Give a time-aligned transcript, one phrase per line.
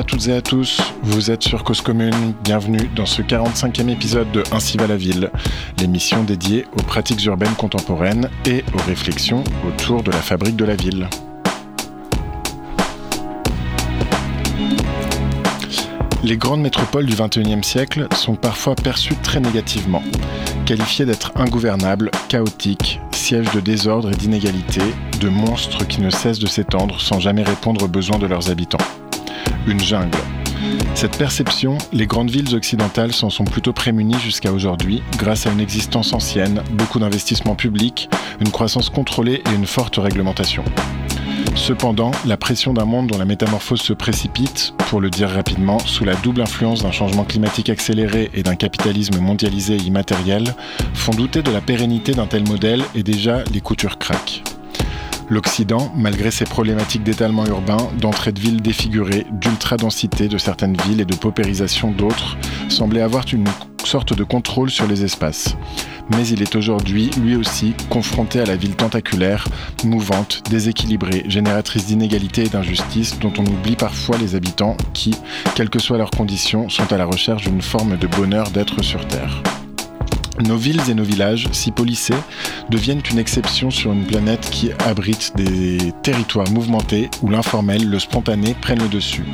[0.00, 4.32] à toutes et à tous, vous êtes sur Cause Commune, bienvenue dans ce 45e épisode
[4.32, 5.30] de Ainsi va la ville,
[5.78, 10.74] l'émission dédiée aux pratiques urbaines contemporaines et aux réflexions autour de la fabrique de la
[10.74, 11.06] ville.
[16.24, 20.02] Les grandes métropoles du XXIe siècle sont parfois perçues très négativement,
[20.64, 24.80] qualifiées d'être ingouvernables, chaotiques, sièges de désordre et d'inégalité,
[25.20, 28.78] de monstres qui ne cessent de s'étendre sans jamais répondre aux besoins de leurs habitants.
[29.66, 30.18] Une jungle.
[30.94, 35.60] Cette perception, les grandes villes occidentales s'en sont plutôt prémunies jusqu'à aujourd'hui grâce à une
[35.60, 40.64] existence ancienne, beaucoup d'investissements publics, une croissance contrôlée et une forte réglementation.
[41.54, 46.04] Cependant, la pression d'un monde dont la métamorphose se précipite, pour le dire rapidement, sous
[46.04, 50.54] la double influence d'un changement climatique accéléré et d'un capitalisme mondialisé et immatériel,
[50.94, 54.42] font douter de la pérennité d'un tel modèle et déjà les coutures craquent.
[55.30, 61.04] L'Occident, malgré ses problématiques d'étalement urbain, d'entrée de villes défigurées, d'ultra-densité de certaines villes et
[61.04, 62.36] de paupérisation d'autres,
[62.68, 63.46] semblait avoir une
[63.84, 65.56] sorte de contrôle sur les espaces.
[66.10, 69.46] Mais il est aujourd'hui, lui aussi, confronté à la ville tentaculaire,
[69.84, 75.14] mouvante, déséquilibrée, génératrice d'inégalités et d'injustices dont on oublie parfois les habitants qui,
[75.54, 79.06] quelles que soient leurs conditions, sont à la recherche d'une forme de bonheur d'être sur
[79.06, 79.40] Terre.
[80.46, 82.14] Nos villes et nos villages, si polissés,
[82.70, 88.54] deviennent une exception sur une planète qui abrite des territoires mouvementés où l'informel, le spontané
[88.54, 89.24] prennent le dessus.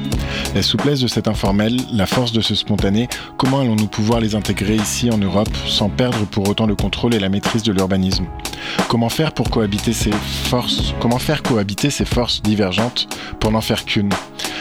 [0.54, 4.74] La souplesse de cet informel, la force de ce spontané, comment allons-nous pouvoir les intégrer
[4.74, 8.26] ici en Europe sans perdre pour autant le contrôle et la maîtrise de l'urbanisme?
[8.88, 13.84] Comment faire pour cohabiter ces forces Comment faire cohabiter ces forces divergentes pour n'en faire
[13.84, 14.10] qu'une?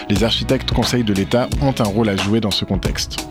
[0.09, 3.25] Les architectes conseils de l'État ont un rôle à jouer dans ce contexte.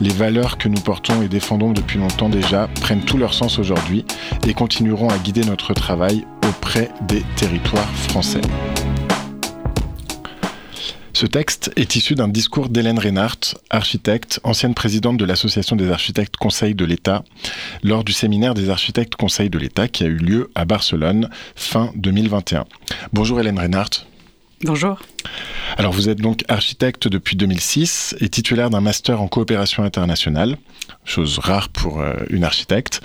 [0.00, 4.06] Les valeurs que nous portons et défendons depuis longtemps déjà prennent tout leur sens aujourd'hui
[4.46, 8.40] et continueront à guider notre travail auprès des territoires français.
[11.12, 16.38] Ce texte est issu d'un discours d'Hélène Reinhardt, architecte, ancienne présidente de l'Association des architectes
[16.38, 17.22] conseils de l'État,
[17.82, 21.90] lors du séminaire des architectes conseils de l'État qui a eu lieu à Barcelone fin
[21.96, 22.64] 2021.
[23.12, 24.09] Bonjour Hélène Reinhardt.
[24.62, 24.98] Bonjour.
[25.78, 30.58] Alors vous êtes donc architecte depuis 2006 et titulaire d'un master en coopération internationale,
[31.06, 33.00] chose rare pour euh, une architecte.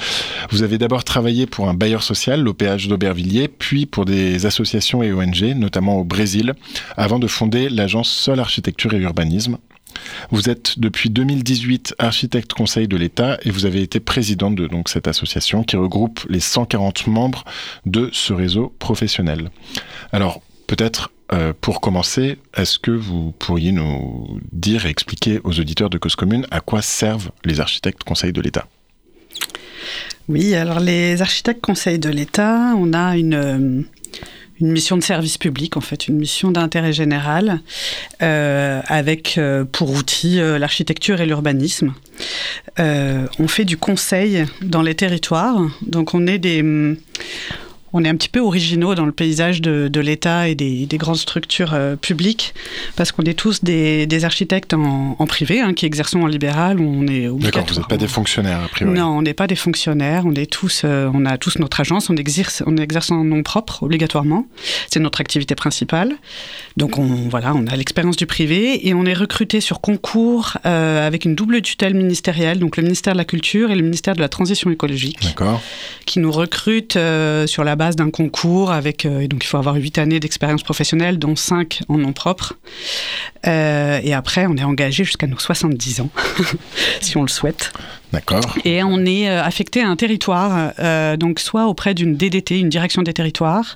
[0.50, 5.14] Vous avez d'abord travaillé pour un bailleur social, l'OPH d'Aubervilliers, puis pour des associations et
[5.14, 6.56] ONG, notamment au Brésil,
[6.98, 9.58] avant de fonder l'agence Sol Architecture et Urbanisme.
[10.32, 15.08] Vous êtes depuis 2018 architecte conseil de l'État et vous avez été présidente de cette
[15.08, 17.46] association qui regroupe les 140 membres
[17.86, 19.52] de ce réseau professionnel.
[20.12, 25.90] Alors, peut-être euh, pour commencer, est-ce que vous pourriez nous dire et expliquer aux auditeurs
[25.90, 28.68] de Cause Commune à quoi servent les architectes conseils de l'État?
[30.30, 33.82] Oui, alors les architectes conseils de l'État, on a une, euh,
[34.62, 37.62] une mission de service public, en fait, une mission d'intérêt général,
[38.22, 39.40] euh, avec
[39.72, 41.94] pour outil l'architecture et l'urbanisme.
[42.78, 46.64] on fait du conseil dans les territoires, donc on est des
[47.96, 51.74] on est un petit peu originaux dans le paysage de, l'État et des, grandes structures
[51.74, 52.54] euh, publiques,
[52.98, 57.28] parce qu'on est tous des, architectes en, privé, hein, qui exerçons en libéral, on est
[57.40, 58.94] D'accord, vous n'êtes pas des fonctionnaires, a priori.
[58.94, 62.10] Non, on n'est pas des fonctionnaires, on, est tous, euh, on a tous notre agence,
[62.10, 64.46] on exerce, on exerce en nom propre, obligatoirement.
[64.90, 66.16] C'est notre activité principale.
[66.76, 71.08] Donc, on, voilà, on a l'expérience du privé, et on est recruté sur concours euh,
[71.08, 74.22] avec une double tutelle ministérielle, donc le ministère de la Culture et le ministère de
[74.22, 75.24] la Transition écologique.
[75.24, 75.62] D'accord.
[76.06, 77.00] Qui nous recrutent
[77.46, 81.20] sur la base d'un concours avec euh, donc il faut avoir huit années d'expérience professionnelle,
[81.20, 82.54] dont cinq en nom propre.
[83.46, 86.10] Euh, et après, on est engagé jusqu'à nos 70 ans,
[87.02, 87.72] si on le souhaite.
[88.16, 88.58] D'accord.
[88.64, 92.70] Et on est euh, affecté à un territoire, euh, donc soit auprès d'une DDT, une
[92.70, 93.76] direction des territoires,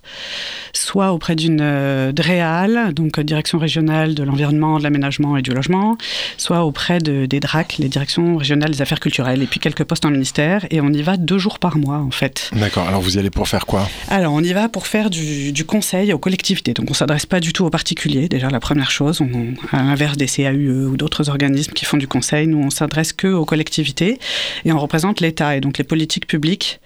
[0.71, 5.97] soit auprès d'une euh, DREAL, donc direction régionale de l'environnement, de l'aménagement et du logement,
[6.37, 10.05] soit auprès de, des DRAC, les directions régionales des affaires culturelles, et puis quelques postes
[10.05, 10.65] en ministère.
[10.71, 12.49] Et on y va deux jours par mois, en fait.
[12.53, 12.87] D'accord.
[12.87, 13.89] Alors vous y allez pour faire quoi?
[14.07, 16.73] Alors on y va pour faire du, du conseil aux collectivités.
[16.73, 19.19] Donc on s'adresse pas du tout aux particuliers, déjà la première chose.
[19.19, 23.11] On, à l'inverse des CAUE ou d'autres organismes qui font du conseil, nous on s'adresse
[23.11, 24.17] que aux collectivités
[24.65, 26.79] et on représente l'État et donc les politiques publiques.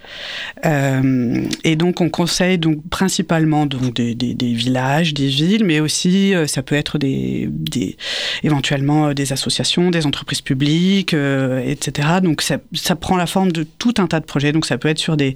[0.66, 6.34] Euh, et donc on conseille donc principalement donc des, des, villages, des villes, mais aussi
[6.34, 7.98] euh, ça peut être des, des,
[8.44, 12.08] éventuellement euh, des associations, des entreprises publiques, etc.
[12.22, 14.52] Donc ça, ça, prend la forme de tout un tas de projets.
[14.52, 15.36] Donc ça peut être sur des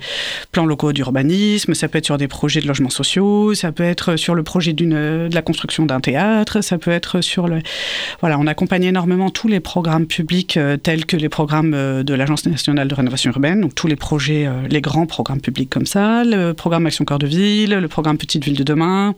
[0.51, 4.15] plans locaux d'urbanisme, ça peut être sur des projets de logements sociaux, ça peut être
[4.15, 7.59] sur le projet d'une de la construction d'un théâtre, ça peut être sur le
[8.21, 12.45] voilà on accompagne énormément tous les programmes publics tels que les programmes de, de l'Agence
[12.45, 16.53] nationale de rénovation urbaine, donc tous les projets, les grands programmes publics comme ça, le
[16.53, 19.15] programme Action Cœur de Ville, le programme Petite Ville de demain,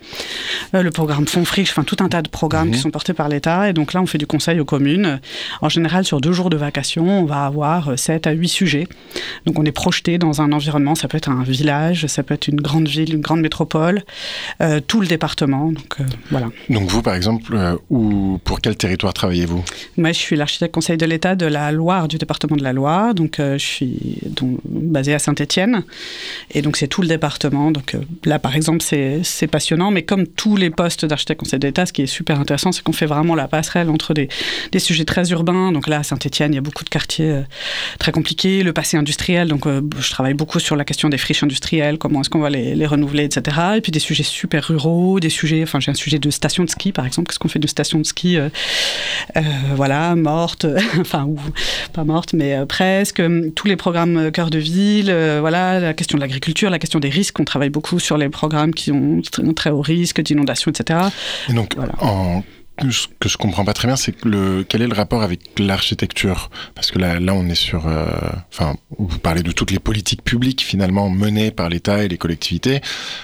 [0.73, 2.83] le programme Fonds Friche, enfin tout un tas de programmes qui mhm.
[2.83, 3.69] sont portés par l'État.
[3.69, 5.19] Et donc là, on fait du conseil aux communes.
[5.61, 8.87] En général, sur deux jours de vacation, on va avoir 7 à 8 sujets.
[9.45, 12.47] Donc on est projeté dans un environnement, ça peut être un village, ça peut être
[12.47, 14.03] une grande ville, une grande métropole,
[14.87, 15.71] tout le département.
[15.71, 15.97] Donc
[16.31, 16.47] voilà.
[16.69, 17.57] Donc vous, par exemple,
[17.89, 19.63] ou pour quel territoire travaillez-vous?
[19.97, 23.13] Moi, je suis l'architecte conseil de l'État de la Loire, du département de la Loire.
[23.13, 25.83] Donc, je suis donc, basé à Saint-Étienne.
[26.51, 27.71] Et donc, c'est tout le département.
[27.71, 27.95] Donc,
[28.25, 29.91] là, par exemple, c'est passionnant.
[29.91, 32.93] Mais comme tous les postes d'architecte conseil d'État, ce qui est super intéressant, c'est qu'on
[32.93, 34.29] fait vraiment la passerelle entre des,
[34.79, 35.71] sujets très urbains.
[35.71, 37.41] Donc là, à Saint-Étienne, il y a beaucoup de quartiers
[37.97, 38.63] très compliqués.
[38.63, 39.47] Le passé industriel.
[39.47, 42.75] Donc, je travaille beaucoup sur la question des friches industrielles, comment est-ce qu'on va les,
[42.75, 43.57] les, renouveler, etc.
[43.77, 45.63] Et puis des sujets super ruraux, des sujets.
[45.63, 47.29] Enfin, j'ai un sujet de station de ski, par exemple.
[47.29, 48.49] Qu'est-ce qu'on fait de station de ski euh,
[49.37, 49.41] euh,
[49.75, 50.65] voilà, morte,
[50.99, 51.37] enfin, ou
[51.93, 53.21] pas morte, mais euh, presque.
[53.55, 57.39] Tous les programmes cœur de ville, voilà, la question de l'agriculture, la question des risques.
[57.39, 60.99] On travaille beaucoup sur les programmes qui ont très, très haut risque d'inondation, etc.
[61.49, 62.43] Et donc, en
[62.91, 66.49] ce que je comprends pas très bien, c'est le quel est le rapport avec l'architecture?
[66.75, 68.05] Parce que là, là, on est sur, euh,
[68.51, 72.81] enfin, vous parlez de toutes les politiques publiques finalement menées par l'État et les collectivités,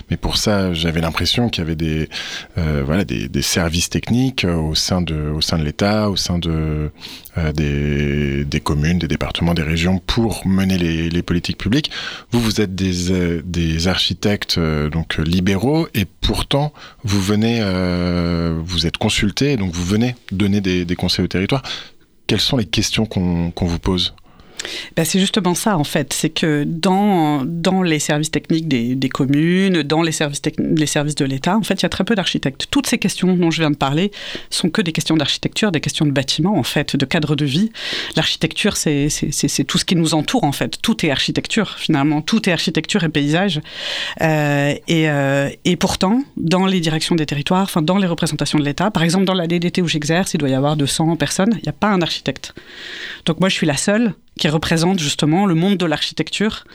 [0.09, 2.09] mais pour ça, j'avais l'impression qu'il y avait des,
[2.57, 6.39] euh, voilà, des, des, services techniques au sein de, au sein de l'État, au sein
[6.39, 6.91] de
[7.37, 11.91] euh, des, des, communes, des départements, des régions pour mener les, les politiques publiques.
[12.31, 16.73] Vous, vous êtes des, euh, des architectes donc libéraux et pourtant
[17.03, 17.61] vous venez,
[18.63, 21.62] vous êtes consulté donc vous venez donner des, des conseils au territoire.
[22.27, 24.13] Quelles sont les questions qu'on vous pose?
[24.95, 26.13] Ben c'est justement ça, en fait.
[26.13, 31.15] C'est que dans, dans les services techniques des, des communes, dans les services, les services
[31.15, 32.67] de l'État, en fait, il y a très peu d'architectes.
[32.71, 34.12] Toutes ces questions dont je viens de parler
[34.50, 37.71] sont que des questions d'architecture, des questions de bâtiment, en fait, de cadre de vie.
[38.15, 39.09] L'architecture, c'est
[39.67, 40.81] tout ce qui nous entoure, en fait.
[40.81, 42.21] Tout est architecture, finalement.
[42.21, 43.62] Tout est architecture et paysage.
[44.21, 48.63] Euh, et, euh, et pourtant, dans les directions des territoires, enfin, dans les représentations de
[48.63, 51.63] l'État, par exemple, dans la DDT où j'exerce, il doit y avoir 200 personnes, il
[51.63, 52.53] n'y a pas un architecte.
[53.25, 56.65] Donc moi, je suis la seule qui représente justement le monde de l'architecture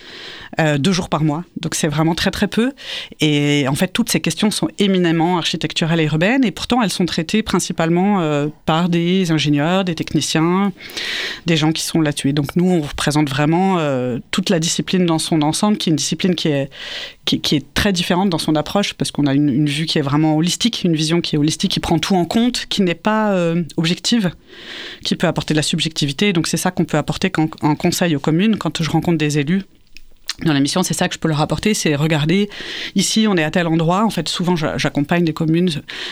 [0.59, 1.45] euh, deux jours par mois.
[1.61, 2.73] Donc c'est vraiment très très peu.
[3.21, 7.07] Et en fait, toutes ces questions sont éminemment architecturales et urbaines, et pourtant elles sont
[7.07, 10.73] traitées principalement euh, par des ingénieurs, des techniciens,
[11.47, 12.33] des gens qui sont là-dessus.
[12.33, 15.97] donc nous, on représente vraiment euh, toute la discipline dans son ensemble, qui est une
[15.97, 16.71] discipline qui est,
[17.39, 20.37] qui, est très différente dans son approche, parce qu'on a une, vue qui est vraiment
[20.37, 23.63] holistique, une vision qui est holistique, qui prend tout en compte, qui n'est pas euh,
[23.77, 24.31] objective,
[25.05, 26.33] qui peut apporter de la subjectivité.
[26.33, 27.31] Donc c'est ça qu'on peut apporter
[27.63, 29.63] en conseil aux communes, quand je rencontre des élus
[30.45, 32.49] dans la mission, c'est ça que je peux leur apporter, c'est regarder,
[32.95, 35.71] ici on est à tel endroit, en fait souvent j'accompagne des communes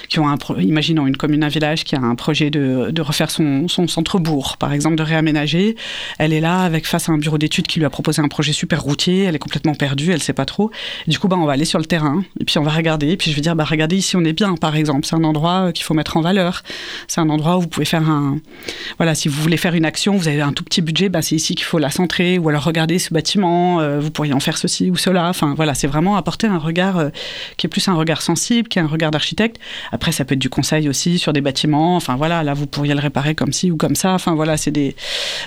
[0.09, 3.69] qui ont un, imaginons une commune, un village qui a un projet de, refaire son,
[3.69, 5.77] centre-bourg, par exemple de réaménager,
[6.19, 8.53] elle est là avec face à un bureau d'études qui lui a proposé un projet
[8.53, 10.71] super routier, elle est complètement perdue, elle sait pas trop,
[11.07, 13.17] du coup bah, on va aller sur le terrain, et puis on va regarder, et
[13.17, 15.73] puis je vais dire, bah regardez ici on est bien par exemple, c'est un endroit
[15.73, 16.63] qu'il faut mettre en valeur,
[17.07, 18.39] c'est un endroit où vous pouvez faire un,
[18.99, 21.35] voilà, si vous voulez faire une action, vous avez un tout petit budget, bah, c'est
[21.35, 24.91] ici qu'il faut la centrer, ou alors regardez ce bâtiment, euh, pourriez en faire ceci
[24.91, 25.29] ou cela.
[25.29, 27.11] Enfin, voilà, c'est vraiment apporter un regard euh,
[27.57, 29.61] qui est plus un regard sensible, qui est un regard d'architecte.
[29.93, 31.95] Après, ça peut être du conseil aussi sur des bâtiments.
[31.95, 34.15] Enfin, voilà, là, vous pourriez le réparer comme ci ou comme ça.
[34.15, 34.97] Enfin, voilà, c'est des,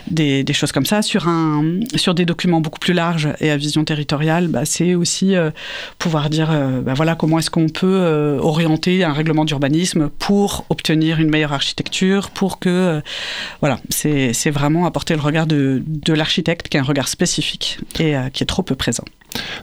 [0.09, 1.01] des, choses comme ça.
[1.01, 5.35] Sur, un, sur des documents beaucoup plus larges et à vision territoriale, bah, c'est aussi
[5.35, 5.51] euh,
[5.99, 11.19] pouvoir dire, euh, bah, voilà, comment est-ce qu'on peut orienter un règlement d'urbanisme pour obtenir
[11.19, 13.01] une meilleure architecture, pour que,
[13.59, 18.15] voilà, c'est vraiment apporter le regard de, de l'architecte qui est un regard spécifique et
[18.31, 19.03] qui est trop peu présent.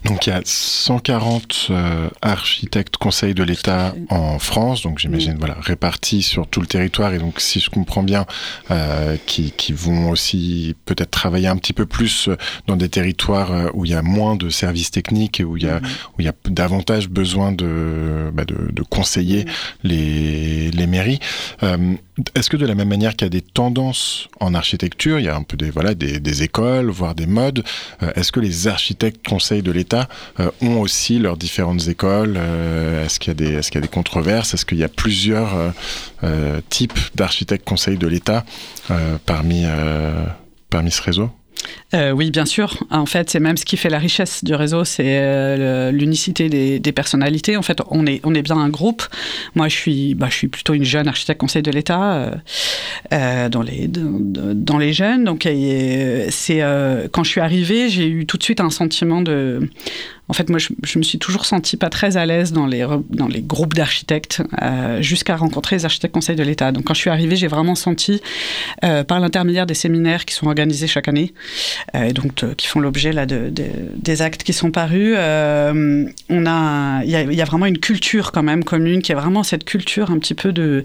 [0.05, 5.57] Donc il y a 140 euh, architectes conseils de l'État en France, donc j'imagine voilà
[5.61, 7.13] répartis sur tout le territoire.
[7.13, 8.27] Et donc si je comprends bien,
[8.71, 12.31] euh, qui, qui, vont aussi peut-être travailler un petit peu plus
[12.67, 15.65] dans des territoires euh, où il y a moins de services techniques et où il
[15.65, 19.45] y a où il y a davantage besoin de, bah de, de, conseiller
[19.83, 21.21] les, les mairies.
[21.63, 21.95] Euh,
[22.35, 25.29] est-ce que de la même manière qu'il y a des tendances en architecture, il y
[25.29, 27.65] a un peu des voilà des, écoles, voire des modes,
[28.03, 30.09] euh, est-ce que les architectes conseils de l'État
[30.41, 33.85] euh, ont aussi leurs différentes écoles euh, Est-ce qu'il y a des est-ce qu'il y
[33.85, 35.49] a des controverses Est-ce qu'il y a plusieurs
[36.69, 38.45] types d'architectes conseils de l'État
[39.27, 39.65] parmi
[40.71, 41.31] parmi ce réseau?
[41.95, 42.77] Euh, oui, bien sûr.
[42.91, 46.93] En fait, c'est même ce qui fait la richesse du réseau, c'est euh, l'unicité des,
[46.93, 47.57] personnalités.
[47.57, 49.03] En fait, on est, on est bien un groupe.
[49.55, 52.33] Moi, je suis, bah, je suis plutôt une jeune architecte conseil de l'État
[53.13, 55.25] euh dans, les, dans les jeunes.
[55.25, 56.61] Donc, c'est
[57.13, 59.69] quand je suis arrivée, j'ai eu tout de suite un sentiment de
[60.29, 63.29] En fait, moi, je, me suis toujours sentie pas très à l'aise dans les, dans
[63.29, 66.71] les groupes d'architectes euh, jusqu'à rencontrer les architectes conseils de l'État.
[66.71, 68.21] Donc, quand je suis arrivée, j'ai vraiment senti,
[68.85, 71.33] euh, par l'intermédiaire des séminaires qui sont organisés chaque année,
[71.95, 77.11] et donc qui font l'objet là de, des actes qui sont parus, on a, il
[77.11, 80.35] y, a vraiment une culture quand même commune qui est vraiment cette culture un petit
[80.35, 80.85] peu de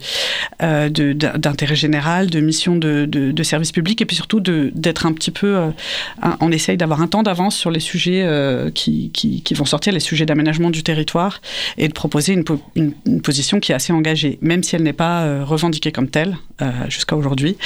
[0.59, 5.59] d'intérêt général, de mission de, de, service public, et puis surtout d'être un petit peu,
[6.39, 8.25] on essaye d'avoir un temps d'avance sur les sujets
[8.73, 11.41] qui, qui, qui, vont sortir, les sujets d'aménagement du territoire,
[11.77, 12.43] et de proposer une,
[13.21, 16.71] position qui est assez engagée, même si elle n'est pas euh, revendiquée comme telle euh,
[16.89, 17.57] jusqu'à aujourd'hui.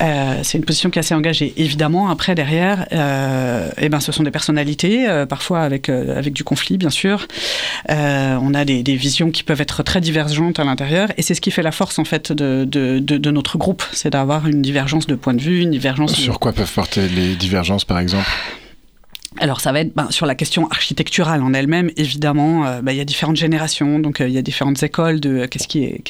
[0.00, 1.52] Euh, c'est une position qui est assez engagée.
[1.56, 6.90] Évidemment, après, derrière, eh ben, ce sont des personnalités, parfois avec, avec du conflit, bien
[6.90, 7.26] sûr.
[7.88, 11.50] on a des, visions qui peuvent être très divergentes à l'intérieur, et c'est ce qui
[11.50, 15.34] fait la force, en fait, de, de, notre groupe, c'est d'avoir une divergence de point
[15.34, 16.14] de vue, une divergence...
[16.14, 18.28] Sur quoi peuvent porter les divergences, par exemple?
[19.36, 22.98] Alors ça va être ben, sur la question architecturale en elle-même, évidemment, euh, ben, il
[22.98, 26.02] y a différentes générations, donc euh, il y a différentes écoles de qu'est-ce qui est,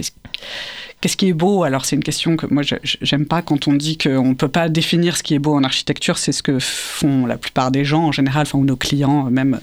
[1.00, 1.62] Qu'est-ce qui est beau?
[1.62, 4.68] Alors c'est une question que moi j'aime pas quand on dit qu'on ne peut pas
[4.68, 6.18] définir ce qui est beau en architecture.
[6.18, 9.60] C'est ce que font la plupart des gens en général, enfin ou nos clients, même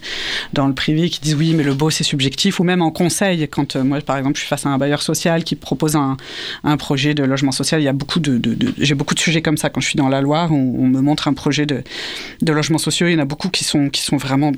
[0.53, 2.61] dans le privé, qui disent oui mais le beau c'est subjectif.
[2.61, 5.01] Ou même en conseil, quand euh, moi par exemple je suis face à un bailleur
[5.01, 6.15] social qui propose un,
[6.63, 8.39] un projet de logement social, il y a beaucoup de,
[8.77, 11.01] j'ai beaucoup de sujets comme ça quand je suis dans la Loire où on me
[11.01, 11.83] montre un projet de,
[12.41, 13.09] de logement social.
[13.09, 14.53] Il y en a beaucoup qui sont qui sont vraiment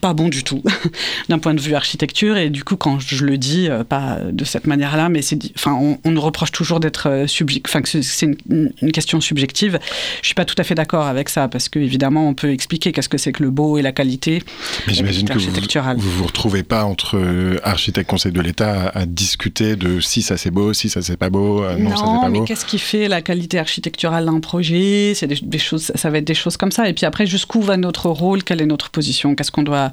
[0.00, 0.64] pas bons du tout
[1.28, 4.44] d'un point de vue architecture et du coup quand je le dis euh, pas de
[4.44, 7.88] cette manière-là, mais c'est enfin on, on nous reproche toujours d'être euh, subjectif, enfin que
[7.88, 9.78] c'est une, question subjective.
[10.22, 12.92] Je suis pas tout à fait d'accord avec ça parce que évidemment on peut expliquer
[12.92, 14.42] qu'est-ce que c'est que le beau et la qualité.
[14.86, 19.06] Mais j'imagine que vous, vous vous retrouvez pas entre euh, architectes conseil de l'État à,
[19.06, 22.02] discuter de si ça c'est beau, si ça c'est pas beau, euh, non, ça c'est
[22.02, 25.12] pas mais qu'est-ce qui fait la qualité architecturale d'un projet?
[25.14, 26.88] C'est des, choses, ça va être des choses comme ça.
[26.88, 28.42] Et puis après jusqu'où va notre rôle?
[28.42, 29.34] Quelle est notre position?
[29.34, 29.92] Qu'est-ce qu'on doit,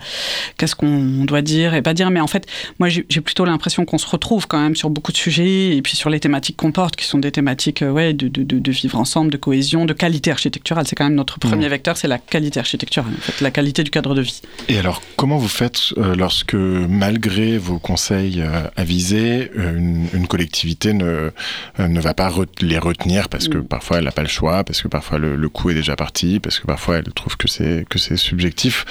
[0.57, 2.09] qu'est-ce qu'on doit dire et pas dire?
[2.09, 2.47] Mais en fait,
[2.79, 5.75] moi j'ai plutôt l'impression qu'on se retrouve quand même sur beaucoup de sujets.
[5.75, 8.43] Et puis sur les thématiques qu'on porte, qui sont des thématiques euh, ouais, de, de,
[8.43, 10.85] de, vivre ensemble, de cohésion, de qualité architecturale.
[10.87, 11.69] C'est quand même notre premier mmh.
[11.69, 14.41] vecteur, c'est la qualité architecturale, en fait, la qualité du cadre de vie.
[14.69, 21.31] Et alors, comment vous faites euh, lorsque, malgré vos conseils euh, avisés, une, collectivité ne,
[21.79, 23.67] ne va pas les retenir parce que mmh.
[23.67, 26.39] parfois elle n'a pas le choix, parce que parfois le, le coût est déjà parti,
[26.39, 28.85] parce que parfois elle trouve que c'est que c'est subjectif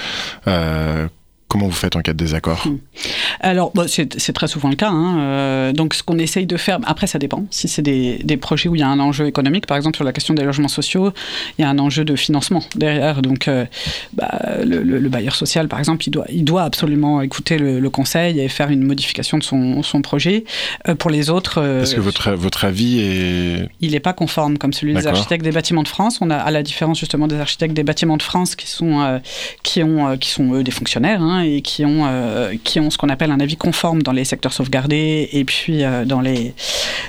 [1.49, 2.79] Comment vous faites en cas de désaccord hmm.
[3.41, 4.91] Alors, c'est très souvent le cas.
[4.91, 5.19] Hein.
[5.21, 7.45] Euh, donc, ce qu'on essaye de faire, après, ça dépend.
[7.51, 10.05] Si c'est des, des, projets où il y a un enjeu économique, par exemple sur
[10.05, 11.13] la question des logements sociaux,
[11.57, 13.23] il y a un enjeu de financement derrière.
[13.23, 13.65] Donc, euh,
[14.15, 18.49] bah, le, bailleur social, par exemple, il doit, il doit absolument écouter le, conseil et
[18.49, 20.45] faire une modification de son, son projet.
[20.89, 21.61] Euh, pour les autres.
[21.79, 23.69] Parce que votre, votre avis est.
[23.81, 26.19] Il n'est pas conforme comme celui des architectes des bâtiments de France.
[26.21, 29.21] On a, à la différence justement des architectes des bâtiments de France qui sont,
[29.63, 31.23] qui ont, qui sont eux, des fonctionnaires.
[31.23, 34.25] Hein, et qui ont, euh, qui ont ce qu'on appelle un avis conforme dans les
[34.25, 36.55] secteurs sauvegardés et puis euh, dans, les,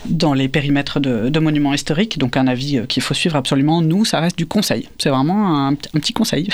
[0.05, 2.17] dans les périmètres de, monuments historiques.
[2.17, 3.81] Donc un avis euh, qu'il faut suivre absolument.
[3.81, 4.87] Nous, ça reste du conseil.
[4.97, 6.49] C'est vraiment un, petit conseil.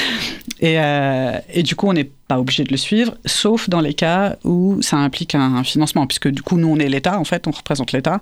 [0.60, 0.76] et,
[1.54, 4.78] et, du coup, on n'est pas obligé de le suivre, sauf dans les cas où
[4.82, 7.92] ça implique un, financement, puisque du coup, nous, on est l'État, en fait, on représente
[7.92, 8.20] l'État.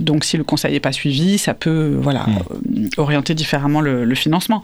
[0.00, 2.88] donc, si le conseil n'est pas suivi, ça peut voilà, mmh.
[2.98, 4.60] orienter différemment le, le financement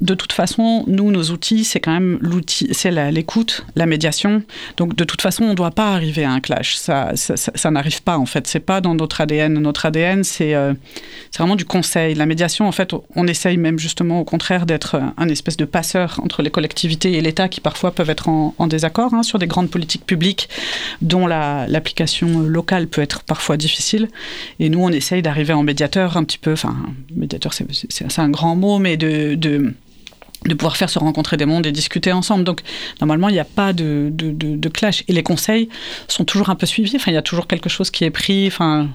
[0.00, 4.42] de toute façon, nous, nos outils, c'est quand même l'outil, c'est l'écoute, la, médiation.
[4.76, 6.76] Donc, de toute façon, on ne doit pas arriver à un clash.
[6.76, 8.46] Ça, ça, n'arrive pas, en fait.
[8.46, 9.54] C'est pas dans notre ADN.
[9.60, 10.74] Notre ADN, euh,
[11.30, 12.14] c'est vraiment du conseil.
[12.14, 16.20] La médiation, en fait, on essaye même justement, au contraire, d'être un espèce de passeur
[16.22, 19.70] entre les collectivités et l'État qui parfois peuvent être en, désaccord hein, sur des grandes
[19.70, 20.48] politiques publiques
[21.02, 24.08] dont l'application locale peut être parfois difficile.
[24.60, 26.74] Et nous, on essaye d'arriver en médiateur un petit peu, enfin,
[27.14, 29.51] médiateur, c'est un grand mot, mais de de
[30.56, 32.44] pouvoir faire se rencontrer des mondes et discuter ensemble.
[32.44, 32.60] Donc,
[33.00, 35.04] normalement, il n'y a pas de, de, clash.
[35.08, 35.68] Et les conseils
[36.08, 36.96] sont toujours un peu suivis.
[36.96, 38.46] Enfin, il y a toujours quelque chose qui est pris.
[38.46, 38.88] Enfin,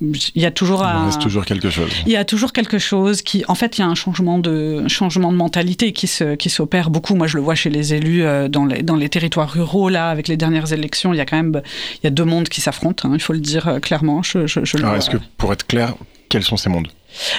[0.00, 1.90] il y a toujours il reste toujours quelque chose.
[2.06, 4.86] Il y a toujours quelque chose qui, en fait, il y a un changement de
[4.88, 7.14] changement de mentalité qui se qui s'opère beaucoup.
[7.14, 10.10] Moi, je le vois chez les élus euh, dans les dans les territoires ruraux là,
[10.10, 11.62] avec les dernières élections, il y a quand même
[12.02, 13.08] il y a deux mondes qui s'affrontent.
[13.08, 14.22] Hein, il faut le dire euh, clairement.
[14.22, 15.94] Je, je, Alors, est-ce que pour être clair,
[16.28, 16.88] quels sont ces mondes?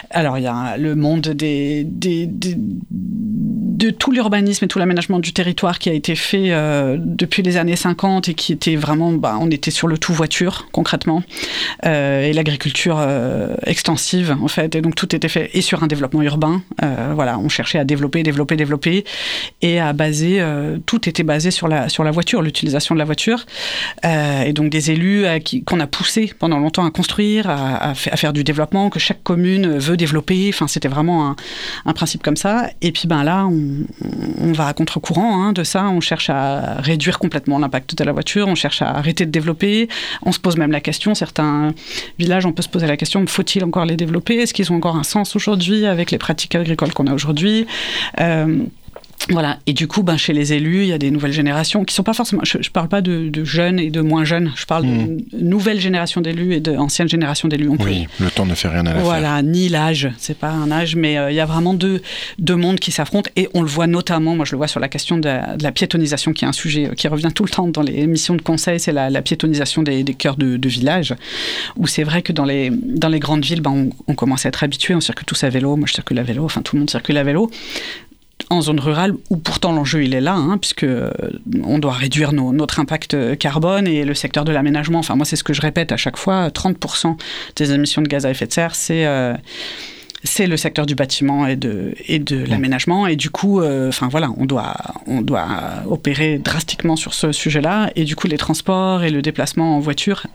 [0.10, 1.22] Alors, il y a le monde
[3.76, 7.58] de tout l'urbanisme et tout l'aménagement du territoire qui a été fait euh, depuis les
[7.58, 11.24] années 50 et qui était vraiment, bah, on était sur le tout voiture concrètement,
[11.86, 15.88] euh, et l'agriculture euh, extensive en fait, et donc tout était fait et sur un
[15.88, 16.62] développement urbain.
[17.14, 19.04] voilà, on cherchait à développer, développer, développer,
[19.62, 20.44] et à baser,
[20.86, 23.46] tout était basé sur la sur la voiture, l'utilisation de la voiture,
[24.04, 25.26] et donc des élus
[25.66, 29.98] qu'on a poussé pendant longtemps à construire, à faire du développement, que chaque commune veut
[29.98, 30.50] développer.
[30.50, 31.36] Enfin, c'était vraiment
[31.86, 32.70] un, principe comme ça.
[32.82, 35.86] Et puis ben là, on, va à contre-courant hein, de ça.
[35.86, 38.48] On cherche à réduire complètement l'impact de la voiture.
[38.48, 39.88] On cherche à arrêter de développer.
[40.24, 41.16] On se pose même la question.
[41.16, 41.74] Certains
[42.20, 44.38] villages, on peut se poser la question faut-il encore les développer?
[44.38, 47.68] Est-ce qu'ils ont encore un sens aujourd'hui avec les pratiques agricoles qu'on a aujourd'hui?
[48.20, 48.64] Euh,
[49.30, 49.58] voilà.
[49.66, 52.04] Et du coup, ben, chez les élus, il y a des nouvelles générations qui sont
[52.04, 52.44] pas forcément.
[52.46, 54.52] Je, ne parle pas de, jeunes et de moins jeunes.
[54.56, 55.18] Je parle de hmm.
[55.34, 57.70] nouvelles générations d'élus et d'anciennes générations d'élus.
[57.80, 60.10] Oui, le temps ne fait rien à la Voilà, ni l'âge.
[60.18, 62.02] C'est pas un âge, mais euh, il y a vraiment deux,
[62.38, 64.36] deux mondes qui s'affrontent et on le voit notamment.
[64.36, 66.94] Moi, je le vois sur la question de la, piétonisation, qui est un sujet euh,
[66.94, 68.80] qui revient tout le temps dans les missions de conseil.
[68.80, 71.16] C'est la, piétonisation des, des cœurs de, de village,
[71.78, 74.50] où c'est vrai que dans les dans les grandes villes, ben, on, on commence à
[74.50, 74.94] être habitué.
[74.94, 75.76] On circule tous à vélo.
[75.76, 76.46] Moi, je circule à vélo.
[76.46, 77.50] Enfin, tout le monde circule à vélo
[78.50, 81.12] en zone rurale, où pourtant l'enjeu il est là, hein, puisque euh,
[81.64, 85.00] on doit réduire notre impact carbone et le secteur de l'aménagement.
[85.00, 87.18] Enfin, moi, c'est ce que je répète à chaque fois 30%
[87.56, 89.34] des émissions de gaz à effet de serre, c'est euh,
[90.26, 93.08] c'est le secteur du bâtiment et de, et de l'aménagement.
[93.08, 94.76] Et du coup, euh, voilà, on doit,
[95.08, 95.48] on doit
[95.88, 97.92] opérer drastiquement sur ce sujet-là.
[97.96, 100.28] Et du coup, les transports et le déplacement en voiture,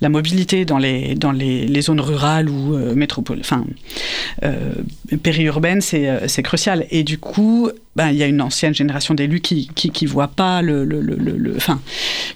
[0.00, 3.64] la mobilité dans les, dans les, les zones rurales ou euh, métropoles, enfin,
[4.44, 4.72] euh,
[5.22, 6.86] périurbaines, c'est crucial.
[6.90, 10.28] Et du coup, ben, il y a une ancienne génération d'élus qui, qui, qui voit
[10.28, 11.80] pas le, le, le, le enfin,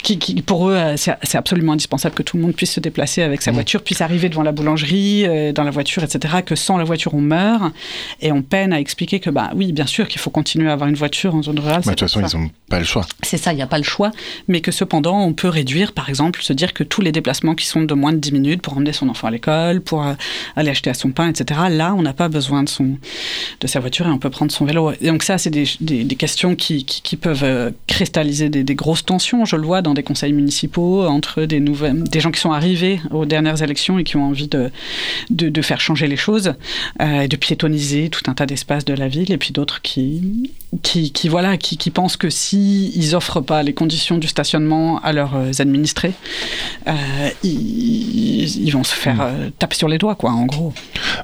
[0.02, 3.22] qui, qui, pour eux, euh, c'est absolument indispensable que tout le monde puisse se déplacer
[3.22, 3.54] avec sa mmh.
[3.54, 6.36] voiture, puisse arriver devant la boulangerie, euh, dans la voiture, etc.
[6.44, 7.74] Que sans la voiture, on meurt.
[8.22, 10.88] Et on peine à expliquer que, bah oui, bien sûr qu'il faut continuer à avoir
[10.88, 11.82] une voiture en zone rurale.
[11.82, 13.06] de toute façon, ils n'ont pas le choix.
[13.22, 14.12] C'est ça, il n'y a pas le choix.
[14.48, 17.66] Mais que cependant, on peut réduire, par exemple, se dire que tous les déplacements qui
[17.66, 20.14] sont de moins de 10 minutes pour emmener son enfant à l'école, pour euh,
[20.56, 21.60] aller acheter à son pain, etc.
[21.68, 22.96] Là, on n'a pas besoin de, son,
[23.60, 24.92] de sa voiture et on peut prendre son vélo.
[25.00, 29.04] Et donc ça, c'est des, des, questions qui, qui, peuvent euh, cristalliser des, des, grosses
[29.04, 29.44] tensions.
[29.44, 33.00] Je le vois dans des conseils municipaux entre des, nouvelles, des gens qui sont arrivés
[33.10, 34.70] aux dernières élections et qui ont envie de,
[35.30, 36.54] de, de faire changer les choses,
[37.00, 40.50] euh, et de piétoniser tout un tas d'espaces de la ville, et puis d'autres qui,
[40.82, 45.00] qui, qui, voilà, qui, qui pensent que si ils offrent pas les conditions du stationnement
[45.00, 46.12] à leurs euh, administrés,
[46.88, 46.92] euh,
[47.42, 49.50] ils, ils, vont se faire mmh.
[49.58, 50.72] taper sur les doigts, quoi, en gros.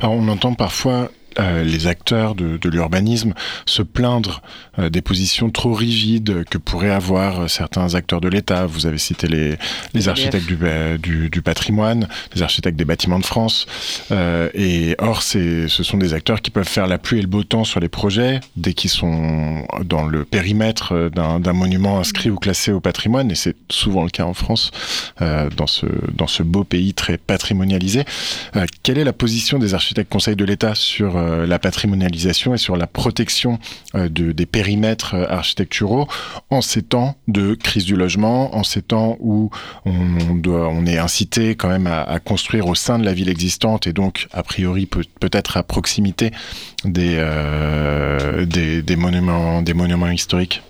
[0.00, 3.34] Alors on entend parfois euh, les acteurs de, de l'urbanisme
[3.66, 4.42] se plaindre
[4.78, 8.66] euh, des positions trop rigides que pourraient avoir euh, certains acteurs de l'État.
[8.66, 9.56] Vous avez cité les,
[9.92, 10.56] les architectes du,
[10.98, 13.66] du, du, patrimoine, les architectes des bâtiments de France.
[14.10, 17.64] et or, ce sont des acteurs qui peuvent faire la pluie et le beau temps
[17.64, 22.80] sur les projets dès qu'ils sont dans le périmètre d'un monument inscrit ou classé au
[22.80, 23.30] patrimoine.
[23.30, 24.70] Et c'est souvent le cas en France,
[25.20, 28.04] dans, ce, dans ce beau pays très patrimonialisé.
[28.82, 32.76] quelle est la position des architectes conseils de l'État sur euh, la patrimonialisation et sur
[32.76, 33.58] la protection
[33.94, 36.08] euh, de, des périmètres euh, architecturaux
[36.50, 39.50] en ces temps de crise du logement, en ces temps où
[39.84, 43.86] on, doit, on est incité quand même à, construire au sein de la ville existante
[43.86, 46.30] et donc a priori peut, peut-être à proximité
[46.84, 47.22] des,
[48.46, 50.62] des, monuments, des monuments historiques.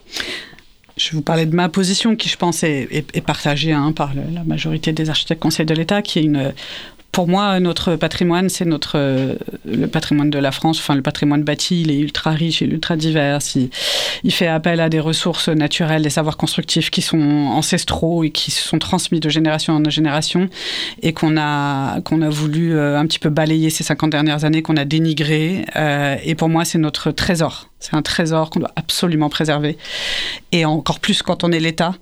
[0.96, 4.92] Je vous parler de ma position qui, je pense, est partagée hein, par la majorité
[4.92, 6.54] des architectes conseils de l'État, qui est une
[7.16, 10.78] pour moi, notre patrimoine, c'est notre euh, le patrimoine de la France.
[10.80, 13.38] Enfin, le patrimoine bâti, il est ultra riche, il est ultra divers.
[14.22, 18.50] Il, fait appel à des ressources naturelles, des savoirs constructifs qui sont ancestraux et qui
[18.50, 20.50] se sont transmis de génération en génération
[21.00, 24.60] et qu'on a qu'on a voulu euh, un petit peu balayer ces 50 dernières années,
[24.60, 25.64] qu'on a dénigré.
[25.74, 27.70] Euh, et pour moi, c'est notre trésor.
[27.80, 29.78] C'est un trésor qu'on doit absolument préserver.
[30.52, 31.94] Et encore plus quand on est l'État,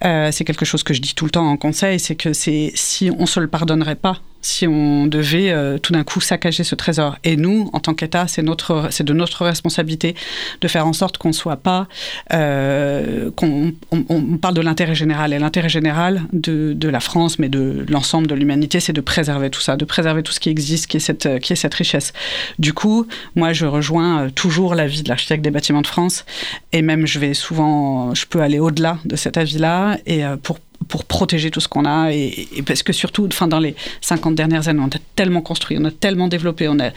[0.00, 3.26] c'est quelque chose que je dis tout le temps en conseil, c'est que si on
[3.26, 7.16] se le pardonnerait pas, si on devait euh, tout d'un coup saccager ce trésor.
[7.24, 10.14] Et nous, en tant qu'État, c'est notre, c'est de notre responsabilité
[10.60, 11.86] de faire en sorte qu'on soit pas,
[12.32, 15.32] euh, qu'on on, parle de l'intérêt général.
[15.32, 19.48] Et l'intérêt général de, de, la France, mais de l'ensemble de l'humanité, c'est de préserver
[19.50, 22.12] tout ça, de préserver tout ce qui existe, qui est cette, qui est cette richesse.
[22.58, 26.24] Du coup, moi, je rejoins toujours l'avis de l'architecte des bâtiments de France.
[26.72, 30.58] Et même, je vais souvent, je peux aller au-delà de cet avis-là et euh, pour
[30.88, 34.68] pour protéger tout ce qu'on a et, parce que surtout enfin dans les 50 dernières
[34.68, 36.90] années on a tellement construit on a tellement développé on a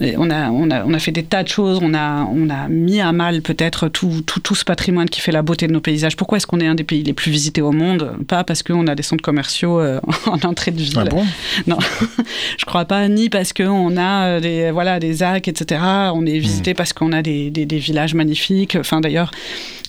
[0.00, 2.68] on a, on, a, on a fait des tas de choses, on a, on a
[2.68, 5.80] mis à mal peut-être tout, tout, tout, ce patrimoine qui fait la beauté de nos
[5.80, 6.16] paysages.
[6.16, 8.16] Pourquoi est-ce qu'on est un des pays les plus visités au monde?
[8.28, 10.92] Pas parce qu'on a des centres commerciaux euh, en entrée de ville.
[10.96, 11.24] Ah bon?
[11.66, 11.78] Non,
[12.58, 15.80] je crois pas, ni parce qu'on a euh, des, voilà, des arcs, etc.
[16.14, 16.76] On est visité mmh.
[16.76, 18.76] parce qu'on a des, des, des, villages magnifiques.
[18.76, 19.30] Enfin, d'ailleurs,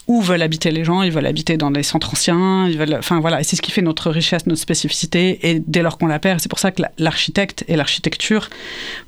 [0.07, 1.01] où veulent habiter les gens?
[1.01, 2.67] Ils veulent habiter dans des centres anciens.
[2.67, 5.49] Ils veulent, enfin voilà, c'est ce qui fait notre richesse, notre spécificité.
[5.49, 8.49] Et dès lors qu'on la perd, c'est pour ça que l'architecte et l'architecture,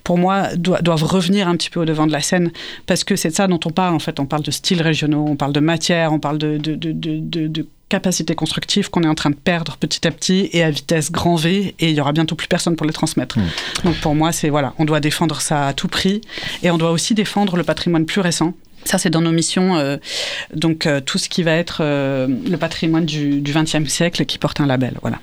[0.03, 0.49] pour moi,
[0.81, 2.51] doivent revenir un petit peu au devant de la scène,
[2.85, 3.95] parce que c'est de ça dont on parle.
[3.95, 6.75] En fait, on parle de styles régionaux, on parle de matière, on parle de, de,
[6.75, 11.73] de, qu'on est en train de perdre petit à petit et à vitesse grand V
[11.79, 13.39] et il y aura bientôt plus personne pour les transmettre.
[13.39, 13.43] Mmh.
[13.85, 16.21] Donc pour moi, c'est voilà, on doit défendre ça à tout prix
[16.61, 18.53] et on doit aussi défendre le patrimoine plus récent
[18.85, 19.77] Ça, c'est dans nos missions.
[19.77, 19.97] Euh,
[20.53, 24.61] donc, euh, tout ce qui va être euh, le patrimoine du XXe siècle qui porte
[24.61, 24.93] un label.
[25.01, 25.19] Voilà.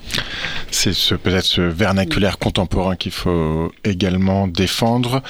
[0.71, 5.23] C'est ce, peut-être ce vernaculaire contemporain qu'il faut également défendre.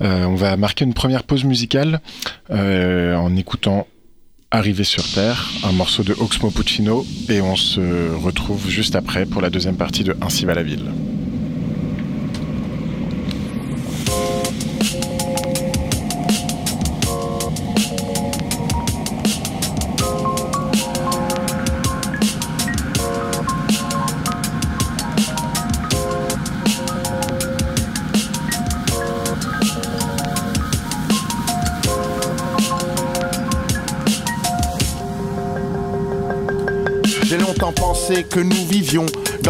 [0.00, 2.00] on va marquer une première pause musicale
[2.50, 3.86] en écoutant
[4.54, 9.40] Arriver sur Terre, un morceau de Oxmo Puccino, et on se retrouve juste après pour
[9.40, 10.84] la deuxième partie de Ainsi va la ville.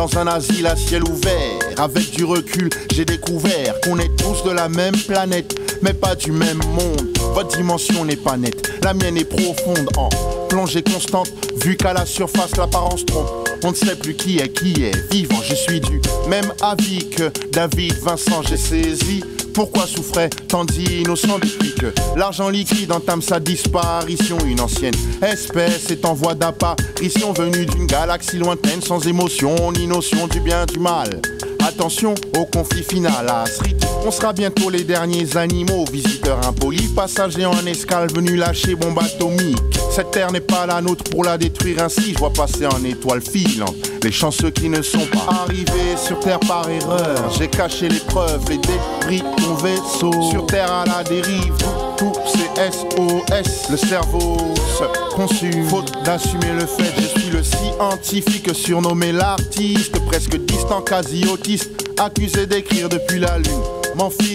[0.03, 1.59] Dans un asile à ciel ouvert.
[1.77, 6.33] Avec du recul, j'ai découvert qu'on est tous de la même planète, mais pas du
[6.33, 7.17] même monde.
[7.35, 10.09] Votre dimension n'est pas nette, la mienne est profonde en
[10.49, 11.31] plongée constante,
[11.65, 13.49] vu qu'à la surface l'apparence trompe.
[13.63, 17.31] On ne sait plus qui est qui est vivant, je suis du même avis que
[17.53, 24.39] David Vincent, j'ai saisi pourquoi souffrait tant d'innocents depuis que l'argent liquide entame sa disparition
[24.47, 30.27] Une ancienne espèce est en voie d'apparition venue d'une galaxie lointaine sans émotion ni notion
[30.27, 31.21] du bien du mal.
[31.75, 33.75] Attention au conflit final à Srit.
[34.05, 39.57] On sera bientôt les derniers animaux, visiteurs impolis, passagers en escale venus lâcher bombe atomique.
[39.91, 42.13] Cette terre n'est pas la nôtre pour la détruire ainsi.
[42.13, 46.41] Je vois passer en étoile filante les chanceux qui ne sont pas arrivés sur terre
[46.41, 47.33] par erreur.
[47.39, 50.31] J'ai caché les preuves, les débris mon vaisseau.
[50.31, 51.55] Sur terre à la dérive,
[52.27, 53.71] c'est SOS.
[53.71, 54.37] Le cerveau
[54.79, 56.93] se consume, faute d'assumer le fait.
[56.97, 63.63] Je suis le scientifique surnommé l'artiste, presque distant, quasi autiste, accusé d'écrire depuis la lune.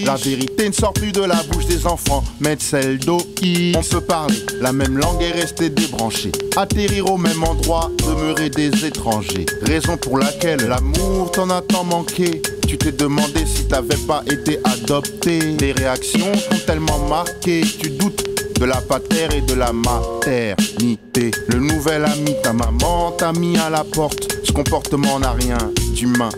[0.06, 3.74] La vérité ne sort plus de la bouche des enfants, mais de celle d'Oki.
[3.76, 6.32] On peut parler, la même langue est restée débranchée.
[6.56, 9.46] Atterrir au même endroit, demeurer des étrangers.
[9.64, 12.42] Raison pour laquelle l'amour t'en a tant manqué.
[12.68, 15.40] Tu t'es demandé si t'avais pas été adopté.
[15.60, 18.26] Les réactions sont tellement marquées, tu doutes
[18.60, 21.32] de la patère et de la maternité.
[21.48, 24.28] Le nouvel ami, ta maman t'a mis à la porte.
[24.44, 25.58] Ce comportement n'a rien
[25.94, 26.30] d'humain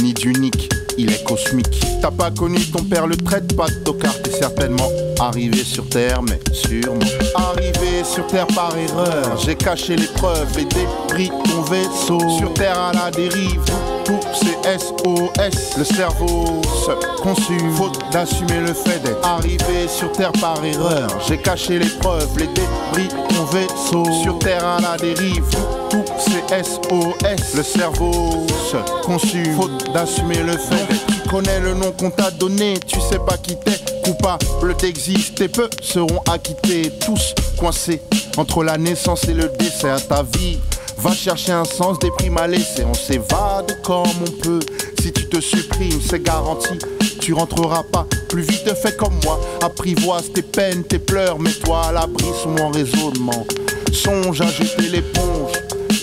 [0.00, 1.80] ni d'unique il est cosmique.
[2.00, 6.22] T'as pas connu ton père, le traite pas de tocard, t'es certainement arrivé sur terre,
[6.22, 6.98] mais sûrement
[7.34, 9.38] arrivé sur terre par erreur.
[9.38, 12.18] J'ai caché les preuves et débris ton vaisseau.
[12.38, 13.60] Sur terre à la dérive,
[14.04, 15.76] tout c'est SOS.
[15.78, 21.08] Le cerveau se consume, faute d'assumer le fait d'être arrivé sur terre par erreur.
[21.26, 24.04] J'ai caché les preuves, les débris ton vaisseau.
[24.22, 25.44] Sur terre à la dérive,
[25.90, 27.54] tout c'est SOS.
[27.56, 32.78] Le cerveau se consume, faute d'assumer le fait tu connais le nom qu'on t'a donné,
[32.86, 35.48] tu sais pas qui t'es coupable d'exister.
[35.48, 38.00] Peu seront acquittés, tous coincés
[38.36, 40.58] entre la naissance et le décès à ta vie.
[40.98, 44.60] Va chercher un sens des primes à laisser, on s'évade comme on peut.
[45.00, 46.78] Si tu te supprimes, c'est garanti,
[47.20, 48.72] tu rentreras pas plus vite.
[48.80, 53.46] Fais comme moi, apprivoise tes peines, tes pleurs, mets-toi à l'abri sous mon raisonnement.
[53.92, 55.52] Songe à jeter l'éponge,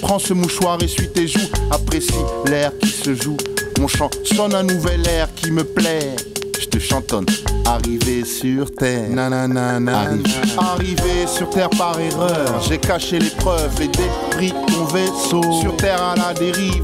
[0.02, 2.14] prends ce mouchoir, essuie tes joues, apprécie
[2.48, 3.38] l'air qui se joue.
[3.80, 6.16] Mon chant sonne un nouvel air qui me plaît.
[6.60, 7.26] Je te chantonne.
[7.66, 9.80] Arrivé sur terre, nanana,
[10.58, 12.62] arrivé sur terre par erreur.
[12.68, 15.42] J'ai caché les preuves, les débris ton vaisseau.
[15.62, 16.84] Sur terre à la dérive,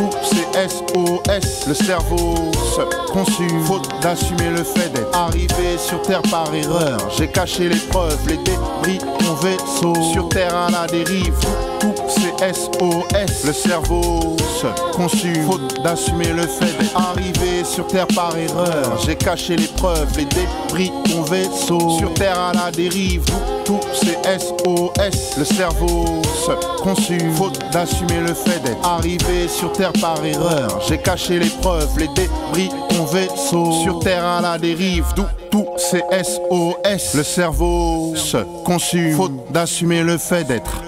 [0.00, 1.66] tout c'est SOS.
[1.66, 6.98] Le cerveau se consume, faute d'assumer le fait d'être arrivé sur terre par erreur.
[7.16, 9.94] J'ai caché les preuves, les débris ton vaisseau.
[10.12, 11.34] Sur terre à la dérive,
[11.80, 13.44] tout c'est SOS.
[13.46, 18.98] Le cerveau se consume, faute d'assumer le fait d'être arrivé sur terre par erreur.
[19.04, 21.98] J'ai caché les preuves, les débris ton vaisseau.
[21.98, 23.24] Sur terre à la dérive,
[23.64, 25.38] tout c'est SOS.
[25.38, 30.80] Le cerveau se consume, faute d'assumer le fait d'être arrivé sur terre par erreur.
[30.88, 33.72] J'ai caché les preuves, les débris ton vaisseau.
[33.82, 37.14] Sur terre à la dérive, d'où tout c'est SOS.
[37.14, 40.82] Le cerveau se consume, faute d'assumer le fait d'être.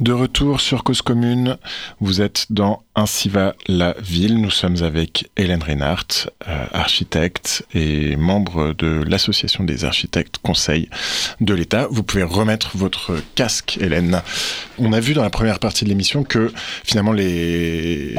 [0.00, 1.58] De retour sur Cause Commune,
[2.00, 4.38] vous êtes dans Ainsi va la ville.
[4.42, 10.90] Nous sommes avec Hélène Reinhardt, euh, architecte et membre de l'Association des architectes conseil
[11.40, 11.88] de l'État.
[11.90, 14.20] Vous pouvez remettre votre casque, Hélène.
[14.76, 16.52] On a vu dans la première partie de l'émission que
[16.84, 18.16] finalement les,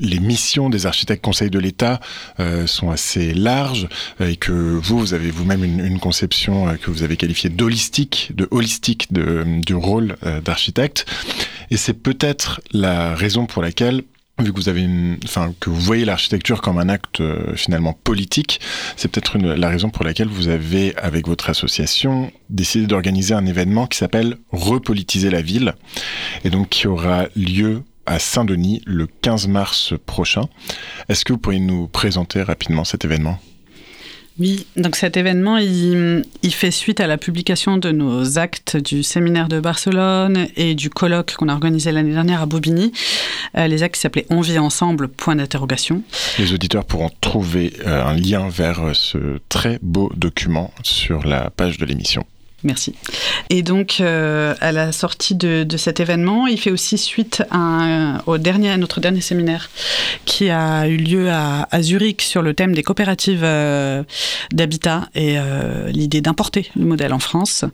[0.00, 2.00] les missions des architectes conseil de l'État
[2.40, 7.04] euh, sont assez larges et que vous, vous avez vous-même une, conception euh, que vous
[7.04, 11.06] avez qualifiée d'holistique, de holistique de, du rôle d'architecte.
[11.70, 14.02] Et c'est peut-être la raison pour laquelle
[14.42, 17.92] vu que vous avez une, enfin que vous voyez l'architecture comme un acte euh, finalement
[17.92, 18.60] politique,
[18.96, 23.86] c'est peut-être la raison pour laquelle vous avez, avec votre association, décidé d'organiser un événement
[23.86, 25.74] qui s'appelle Repolitiser la ville,
[26.44, 30.48] et donc qui aura lieu à Saint-Denis le 15 mars prochain.
[31.08, 33.38] Est-ce que vous pourriez nous présenter rapidement cet événement?
[34.40, 39.46] Oui, donc cet événement, il, fait suite à la publication de nos actes du séminaire
[39.48, 42.92] de Barcelone et du colloque qu'on a organisé l'année dernière à Bobigny.
[43.56, 46.02] Euh, les actes s'appelaient On vit ensemble, point d'interrogation.
[46.40, 51.78] Les auditeurs pourront trouver euh, un lien vers ce très beau document sur la page
[51.78, 52.26] de l'émission.
[52.64, 52.94] Merci.
[53.50, 58.38] Et donc, euh, à la sortie de, cet événement, il fait aussi suite à, au
[58.38, 59.70] dernier, notre dernier séminaire
[60.24, 64.02] qui a eu lieu à, Zurich sur le thème des coopératives euh,
[64.52, 67.66] d'habitat et euh, l'idée d'importer le modèle en France.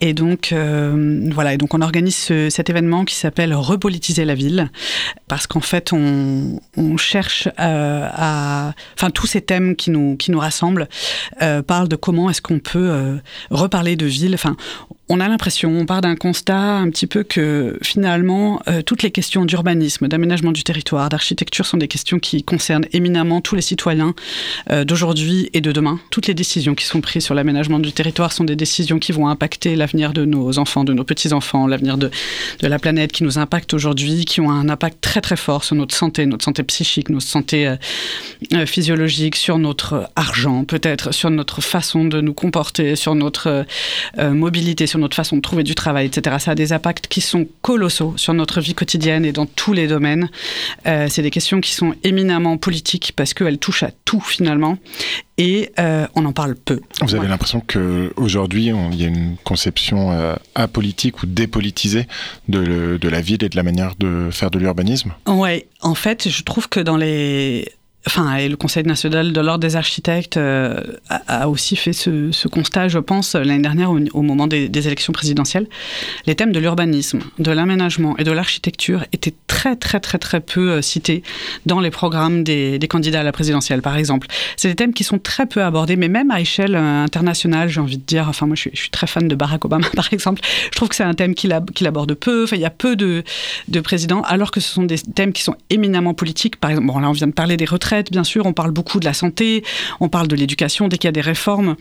[0.00, 4.70] Et donc, voilà, et donc on organise cet événement qui s'appelle Repolitiser la ville
[5.28, 8.72] parce qu'en fait, on, on cherche à.
[8.98, 10.88] Enfin, tous ces thèmes qui nous, qui nous rassemblent
[11.66, 14.56] parlent de comment est-ce qu'on peut reparler de ville Enfin,
[15.12, 19.10] on a l'impression, on part d'un constat un petit peu que finalement, euh, toutes les
[19.10, 24.14] questions d'urbanisme, d'aménagement du territoire, d'architecture sont des questions qui concernent éminemment tous les citoyens
[24.70, 26.00] euh, d'aujourd'hui et de demain.
[26.10, 29.28] Toutes les décisions qui sont prises sur l'aménagement du territoire sont des décisions qui vont
[29.28, 32.10] impacter l'avenir de nos enfants, de nos petits-enfants, l'avenir de,
[32.62, 35.94] la planète qui nous impacte aujourd'hui, qui ont un impact très très fort sur notre
[35.94, 37.76] santé, notre santé psychique, notre santé
[38.54, 43.66] euh, physiologique, sur notre argent peut-être, sur notre façon de nous comporter, sur notre
[44.16, 46.36] mobilité, sur notre façon de trouver du travail, etc.
[46.38, 49.86] Ça a des impacts qui sont colossaux sur notre vie quotidienne et dans tous les
[49.86, 50.30] domaines.
[50.86, 54.78] Euh, c'est des questions qui sont éminemment politiques parce qu'elles touchent à tout finalement
[55.38, 56.80] et euh, on en parle peu.
[57.00, 62.06] Vous avez l'impression qu'aujourd'hui, il y a une conception euh, apolitique ou dépolitisée
[62.48, 65.12] de, de la ville et de la manière de faire de l'urbanisme?
[65.26, 67.72] Oui, en fait, je trouve que dans les
[68.06, 72.88] enfin, et le Conseil national de l'ordre des architectes euh, a, aussi fait ce, constat,
[72.88, 75.68] je pense, l'année dernière au, moment des, élections présidentielles.
[76.26, 80.72] Les thèmes de l'urbanisme, de l'aménagement et de l'architecture étaient très, très, très, très peu
[80.72, 81.22] euh, cités
[81.66, 84.26] dans les programmes des, candidats à la présidentielle, par exemple.
[84.56, 87.80] C'est des thèmes qui sont très peu abordés, mais même à échelle euh, internationale, j'ai
[87.80, 88.26] envie de dire.
[88.28, 90.40] Enfin, moi, je suis, très fan de Barack Obama, par exemple.
[90.70, 92.44] Je trouve que c'est un thème qu'il aborde peu.
[92.44, 93.22] Enfin, il y a peu de,
[93.68, 96.56] de présidents, alors que ce sont des thèmes qui sont éminemment politiques.
[96.56, 99.00] Par exemple, bon, là, on vient de parler des retraites bien sûr, on parle beaucoup
[99.00, 99.62] de la santé,
[100.00, 100.88] on parle de l'éducation.
[100.88, 101.76] Dès qu'il y a des réformes,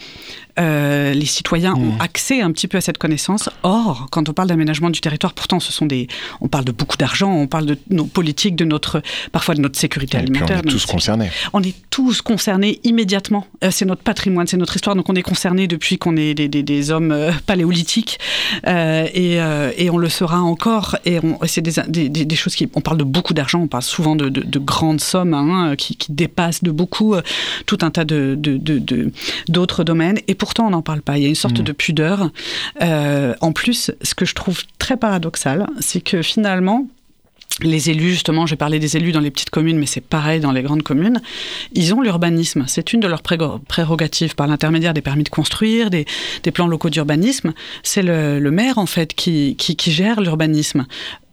[0.60, 2.02] euh, les citoyens ont mmh.
[2.02, 3.50] accès un petit peu à cette connaissance.
[3.64, 6.08] Or, quand on parle d'aménagement du territoire, pourtant, ce sont des,
[6.42, 9.80] on parle de beaucoup d'argent, on parle de nos politiques, de notre, parfois de notre
[9.80, 10.62] sécurité alimentaire.
[10.64, 11.30] on est tous concernés.
[11.54, 13.48] On est tous concernés immédiatement.
[13.64, 16.92] Euh, c'est notre patrimoine, c'est notre histoire, donc on est concernés depuis qu'on est des,
[16.92, 18.20] hommes euh, paléolithiques
[18.66, 19.40] et,
[19.92, 20.98] on le sera encore.
[21.06, 25.02] Et, c'est des, choses qui, on parle de beaucoup d'argent, on parle souvent de, grandes
[25.02, 27.16] sommes hein, qui, qui, dépassent de beaucoup
[27.66, 28.38] tout un tas de
[29.48, 30.20] d'autres domaines.
[30.28, 31.18] Et pourtant, on n'en parle pas.
[31.18, 31.64] Il y a une sorte mm.
[31.64, 32.32] de pudeur.
[32.82, 36.88] Euh, en plus, ce que je trouve très paradoxal, c'est que finalement,
[37.62, 40.52] les élus, justement, j'ai parlé des élus dans les petites communes, mais c'est pareil dans
[40.52, 41.22] les grandes communes,
[41.74, 42.64] ils ont l'urbanisme.
[42.68, 46.06] C'est une de leurs prérogatives par l'intermédiaire des permis de construire, des,
[46.54, 47.54] plans locaux d'urbanisme.
[47.84, 50.88] C'est le, maire, en fait, qui, qui gère l'urbanisme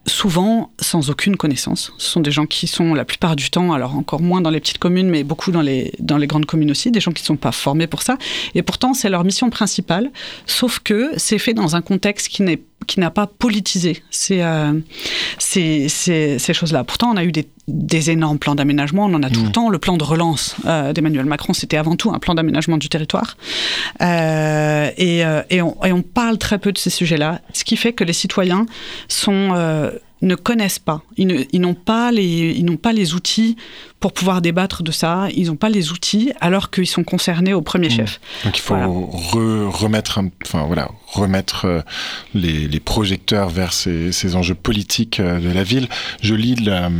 [0.07, 1.93] souvent sans aucune connaissance.
[1.99, 4.61] Ce sont des gens qui sont la plupart du temps, alors encore moins dans les
[4.61, 7.27] petites communes, mais beaucoup dans les, dans les grandes communes aussi, des gens qui ne
[7.27, 8.17] sont pas formés pour ça.
[8.55, 10.11] Et pourtant, c'est leur mission principale,
[10.47, 14.73] sauf que c'est fait dans un contexte qui n'est qui n'a pas politisé ces, euh,
[15.39, 16.85] ces, ces, choses-là.
[16.85, 19.53] Pourtant, on a eu des, des énormes plans d'aménagement, on en a tout le mmh.
[19.53, 19.69] temps.
[19.69, 23.37] Le plan de relance euh, d'Emmanuel Macron, c'était avant tout un plan d'aménagement du territoire.
[24.01, 25.19] Euh, et,
[25.51, 28.13] et, on, et, on, parle très peu de ces sujets-là, ce qui fait que les
[28.13, 28.67] citoyens
[29.09, 29.53] sont
[30.23, 31.03] ne connaissent pas.
[31.17, 33.57] Ils n'ont pas, les, pas les outils
[34.01, 35.29] pour pouvoir débattre de ça.
[35.35, 37.93] Ils n'ont pas les outils alors qu'ils sont concernés au premier mmh.
[37.93, 38.21] chef.
[38.45, 41.81] Donc il faut remettre, enfin, voilà, remettre euh,
[42.35, 45.89] les, projecteurs vers ces, enjeux politiques euh, de la ville.
[46.23, 46.91] Je lis la,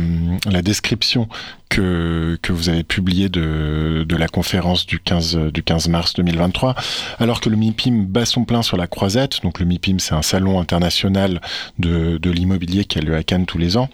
[0.49, 1.27] la description
[1.69, 6.75] que, que vous avez publié de, de la conférence du 15, du 15 mars 2023,
[7.19, 10.23] alors que le MIPIM bat son plein sur la croisette, donc le MIPIM c'est un
[10.23, 11.41] salon international
[11.77, 13.89] de, de l'immobilier qui a lieu à Cannes tous les ans,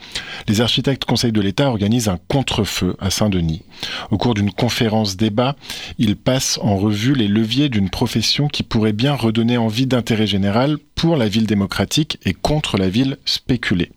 [0.48, 3.64] les architectes Conseil de l'État organisent un contre-feu à Saint-Denis.
[4.12, 5.56] Au cours d'une conférence débat,
[5.98, 10.78] ils passent en revue les leviers d'une profession qui pourrait bien redonner envie d'intérêt général
[10.96, 13.92] pour la ville démocratique et contre la ville spéculée.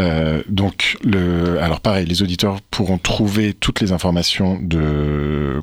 [0.00, 0.96] Euh, donc,
[1.60, 4.60] alors pareil, les auditeurs pourront trouver toutes les informations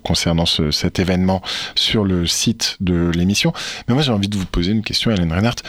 [0.04, 1.42] concernant cet événement
[1.76, 3.54] sur le site de l'émission.
[3.88, 5.62] Mais moi, j'ai envie de vous poser une question, Hélène Reinhardt.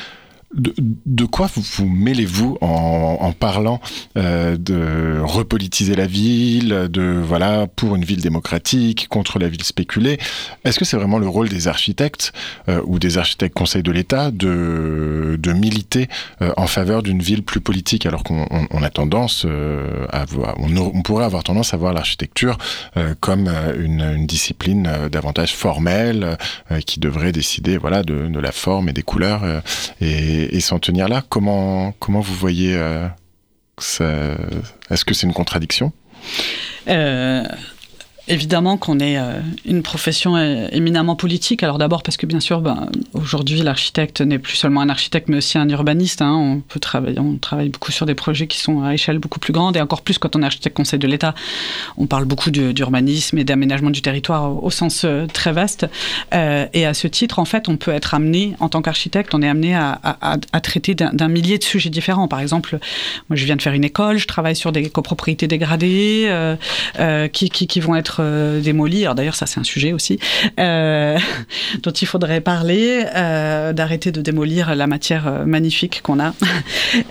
[0.55, 3.81] De, quoi vous, mêlez-vous en, parlant
[4.17, 10.19] euh, de repolitiser la ville, de voilà pour une ville démocratique contre la ville spéculée?
[10.65, 12.33] Est-ce que c'est vraiment le rôle des architectes
[12.69, 16.09] euh, ou des architectes conseils de l'État de, de militer
[16.41, 19.47] euh, en faveur d'une ville plus politique alors qu'on a tendance
[20.11, 22.57] à voir, on, pourrait avoir tendance à voir l'architecture
[23.21, 26.37] comme une, discipline davantage formelle
[26.87, 29.43] qui devrait décider voilà de, de, la forme et des couleurs
[30.01, 31.23] et et, s'en tenir là.
[31.29, 33.09] Comment, comment vous voyez euh,
[33.79, 34.37] ça
[34.91, 35.93] Est-ce que c'est une contradiction?
[36.89, 37.45] Euh,
[38.29, 41.63] Évidemment qu'on est euh, une profession euh, éminemment politique.
[41.63, 45.37] Alors d'abord parce que bien sûr, ben, aujourd'hui, l'architecte n'est plus seulement un architecte, mais
[45.37, 46.23] aussi un urbaniste.
[46.23, 46.35] Hein.
[46.35, 49.53] On peut travailler, on travaille beaucoup sur des projets qui sont à échelle beaucoup plus
[49.53, 51.37] grande, et encore plus quand on est architecte conseil de l'État.
[51.99, 55.87] On parle beaucoup d'urbanisme et d'aménagement du territoire au, sens euh, très vaste.
[56.33, 59.49] et à ce titre, en fait, on peut être amené, en tant qu'architecte, on est
[59.49, 62.27] amené à, traiter d'un millier de sujets différents.
[62.27, 62.81] Par exemple,
[63.29, 66.29] moi, je viens de faire une école, je travaille sur des copropriétés dégradées
[67.33, 69.03] qui vont être euh, démolis.
[69.03, 70.19] Alors d'ailleurs, ça c'est un sujet aussi
[70.59, 71.19] euh,
[71.83, 76.33] dont il faudrait parler, euh, d'arrêter de démolir la matière magnifique qu'on a.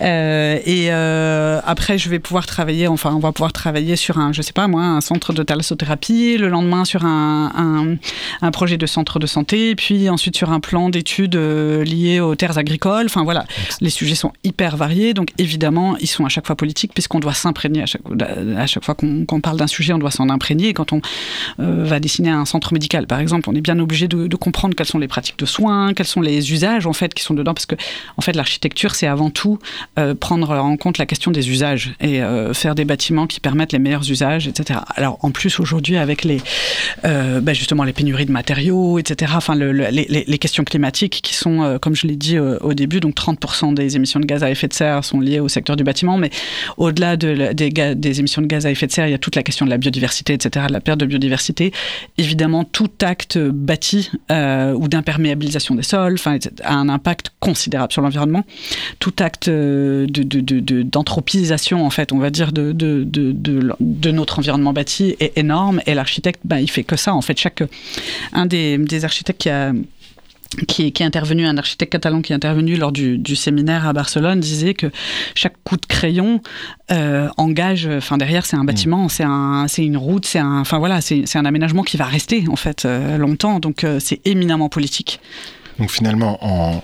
[0.00, 4.52] et après, je vais pouvoir travailler, enfin, on va pouvoir travailler sur un, je sais
[4.52, 7.96] pas moi, un centre de thalassothérapie, le lendemain sur un,
[8.42, 12.58] un, projet de centre de santé, puis ensuite sur un plan d'études liées aux terres
[12.58, 13.06] agricoles.
[13.06, 13.44] Enfin voilà,
[13.80, 17.34] les sujets sont hyper variés, donc évidemment, ils sont à chaque fois politiques puisqu'on doit
[17.34, 18.02] s'imprégner à chaque,
[18.56, 20.68] à chaque fois qu'on parle d'un sujet, on doit s'en imprégner.
[20.68, 20.95] Et quand on
[21.60, 24.86] euh, va dessiner un centre médical, par exemple, on est bien obligé de, comprendre quelles
[24.86, 27.64] sont les pratiques de soins, quels sont les usages en fait qui sont dedans, parce
[27.64, 27.74] que
[28.18, 29.58] en fait l'architecture c'est avant tout
[29.98, 33.72] euh, prendre en compte la question des usages et euh, faire des bâtiments qui permettent
[33.72, 34.80] les meilleurs usages, etc.
[34.94, 36.40] Alors en plus aujourd'hui avec les
[37.02, 39.32] bah, justement les pénuries de matériaux, etc.
[39.36, 43.96] Enfin les, questions climatiques qui sont, comme je l'ai dit au début, donc 30% des
[43.96, 46.30] émissions de gaz à effet de serre sont liées au secteur du bâtiment, mais
[46.76, 49.36] au-delà de, des, des, émissions de gaz à effet de serre, il y a toute
[49.36, 50.66] la question de la biodiversité, etc.
[50.70, 51.72] La perte de biodiversité,
[52.16, 56.16] évidemment, tout acte bâti euh, ou d'imperméabilisation des sols
[56.64, 58.44] a un impact considérable sur l'environnement.
[58.98, 62.72] Tout acte d'anthropisation, de, de, en fait, on va dire, de,
[64.10, 65.82] notre environnement bâti est énorme.
[65.86, 67.14] Et l'architecte, ben, il fait que ça.
[67.14, 67.62] En fait, chaque
[68.32, 69.72] un des architectes qui a
[70.68, 74.74] qui est, intervenu, un architecte catalan qui est intervenu lors du, séminaire à Barcelone, disait
[74.74, 74.90] que
[75.34, 76.40] chaque coup de crayon
[76.90, 79.68] euh, engage, enfin derrière c'est un bâtiment, mm.
[79.68, 82.84] c'est une route, c'est un, enfin voilà, c'est un aménagement qui va rester en fait
[82.84, 85.20] euh, longtemps, donc euh, c'est éminemment politique.
[85.78, 86.82] Donc finalement, en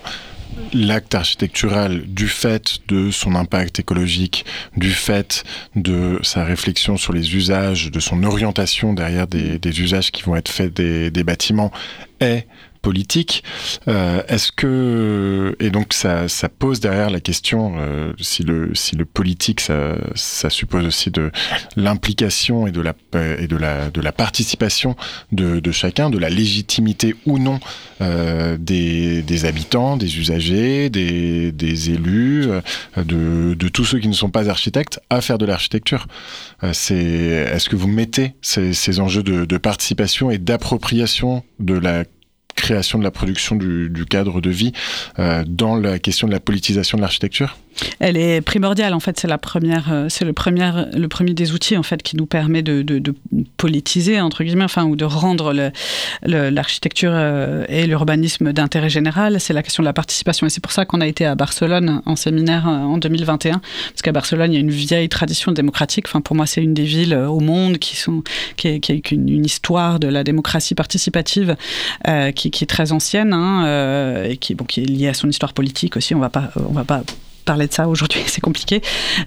[0.75, 4.45] l'acte architectural du fait de son impact écologique,
[4.77, 5.45] du fait
[5.77, 10.51] de sa réflexion sur les usages, de son orientation derrière des, usages qui vont être
[10.51, 11.73] faits des, des bâtiments
[12.21, 12.47] est
[12.83, 13.45] politique.
[13.89, 18.97] Euh, est-ce que et donc ça, ça, pose derrière la question euh, si le si
[18.97, 21.31] le politique ça, ça suppose aussi de
[21.77, 22.95] l'implication et de la
[23.39, 24.97] et de la de la participation
[25.31, 27.61] de, de chacun, de la légitimité ou non
[28.01, 32.61] euh, des, des habitants, des usagers, des, des élus, euh,
[32.97, 36.07] de, de tous ceux qui ne sont pas architectes à faire de l'architecture?
[36.63, 41.75] Euh, c'est est-ce que vous mettez ces, ces enjeux de, de participation et d'appropriation de
[41.75, 42.05] la
[42.55, 44.73] création de la production du, cadre de vie
[45.19, 47.57] euh, dans la question de la politisation de l'architecture?
[48.01, 49.19] Elle est primordiale en fait.
[49.19, 52.27] C'est la première, euh, c'est le premier, le premier des outils en fait qui nous
[52.27, 52.83] permet de,
[53.57, 55.55] politiser entre guillemets, enfin ou de rendre
[56.23, 59.41] l'architecture euh, et l'urbanisme d'intérêt général.
[59.41, 62.03] C'est la question de la participation et c'est pour ça qu'on a été à Barcelone
[62.07, 66.07] en séminaire euh, en 2021 parce qu'à Barcelone il y a une vieille tradition démocratique.
[66.09, 68.23] Enfin pour moi c'est une des villes au monde qui sont
[68.57, 71.57] qui, a, une, histoire de la démocratie participative
[72.35, 76.15] qui, est très ancienne hein, et qui est liée à son histoire politique aussi.
[76.15, 77.03] On va pas on va pas
[77.43, 78.81] parler de ça aujourd'hui, c'est compliqué.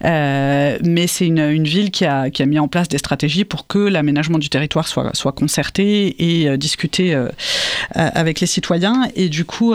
[0.03, 3.67] Euh, mais c'est une, ville qui a, qui a, mis en place des stratégies pour
[3.67, 7.29] que l'aménagement du territoire soit, soit concerté et euh, discuté euh,
[7.93, 9.07] avec les citoyens.
[9.15, 9.73] Et du coup,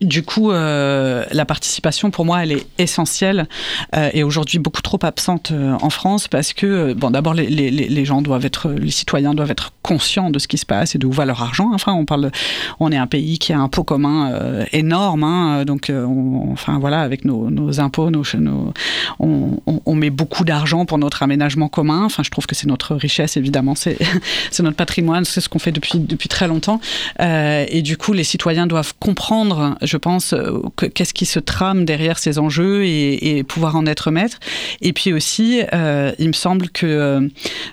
[0.00, 3.48] du coup, euh, la participation, pour moi, elle est essentielle
[3.96, 7.70] euh, et aujourd'hui beaucoup trop absente euh, en France parce que, bon, d'abord, les, les,
[7.70, 10.98] les, gens doivent être, les citoyens doivent être conscients de ce qui se passe et
[10.98, 11.72] de où va leur argent.
[11.74, 12.30] Enfin, on parle,
[12.78, 16.78] on est un pays qui a un pot commun euh, énorme, hein, donc, on, enfin
[16.78, 18.72] voilà, avec nos, nos impôts, nos, nos
[19.18, 22.04] on, on, met beaucoup d'argent pour notre aménagement commun.
[22.04, 23.98] Enfin, je trouve que c'est notre richesse, évidemment, c'est
[24.52, 26.80] c'est notre patrimoine, c'est ce qu'on fait depuis depuis très longtemps.
[27.18, 30.60] et du coup, les citoyens doivent comprendre je pense, euh,
[30.94, 34.38] qu'est-ce qui se trame derrière ces enjeux et, pouvoir en être maître.
[34.80, 37.28] Et puis aussi, euh, il me semble que euh,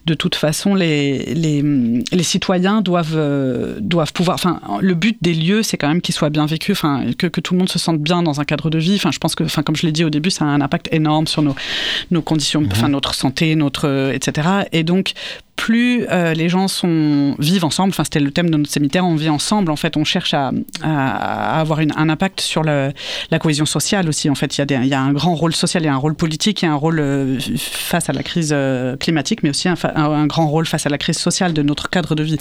[0.05, 1.61] de toute façon, les, les,
[2.11, 4.35] les citoyens doivent, doivent pouvoir.
[4.35, 7.41] Enfin, le but des lieux, c'est quand même qu'ils soient bien vécus, enfin, que, que,
[7.41, 8.95] tout le monde se sente bien dans un cadre de vie.
[8.95, 10.89] Enfin, je pense que, enfin, comme je l'ai dit au début, ça a un impact
[10.91, 11.55] énorme sur nos,
[12.11, 12.69] nos conditions, mhm.
[12.71, 14.47] enfin, notre santé, notre, etc.
[14.71, 15.13] Et donc,
[15.55, 19.15] plus euh, les gens sont, vivent ensemble, enfin c'était le thème de notre séminaire, on
[19.15, 20.51] vit ensemble, en fait on cherche à,
[20.83, 22.93] avoir un impact sur la
[23.39, 24.29] cohésion sociale aussi.
[24.29, 25.93] En fait, il y, a il y, a un grand rôle social, il y a
[25.93, 29.43] un rôle politique, il y a un rôle euh, face à la crise euh, climatique,
[29.43, 32.23] mais aussi un, un, grand rôle face à la crise sociale de notre cadre de
[32.23, 32.37] vie.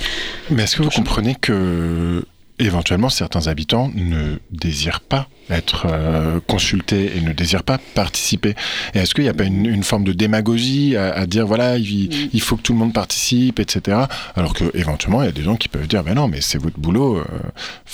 [0.51, 2.25] Mais est-ce que vous comprenez que
[2.59, 8.55] éventuellement certains habitants ne désirent pas être euh, consultés et ne désirent pas participer.
[8.95, 12.57] Et est-ce qu'il n'y a pas une, forme de démagogie à, dire voilà il, faut
[12.57, 13.99] que tout le monde participe, etc.
[14.37, 16.59] Alors que éventuellement il y a des gens qui peuvent dire ben non mais c'est
[16.59, 17.23] votre boulot,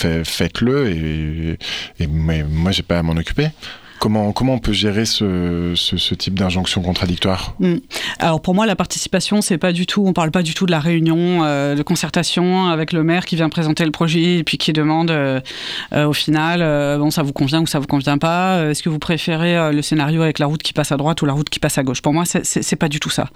[0.04, 1.58] euh, faites-le et,
[2.02, 3.48] et mais moi j'ai pas à m'en occuper.
[4.00, 7.54] Comment, comment on peut gérer ce, ce, type d'injonction contradictoire?
[7.60, 7.76] Hmm.
[8.18, 10.70] Alors pour moi, la participation, c'est pas du tout, on parle pas du tout de
[10.70, 14.56] la réunion euh, de concertation avec le maire qui vient présenter le projet et puis
[14.56, 15.42] qui demande euh,
[15.92, 16.60] euh, au final,
[16.98, 20.22] bon, ça vous convient ou ça vous convient pas Est-ce que vous préférez le scénario
[20.22, 22.00] avec la route qui passe à droite ou la route qui passe à gauche?
[22.00, 23.28] Pour moi, c'est pas du tout ça.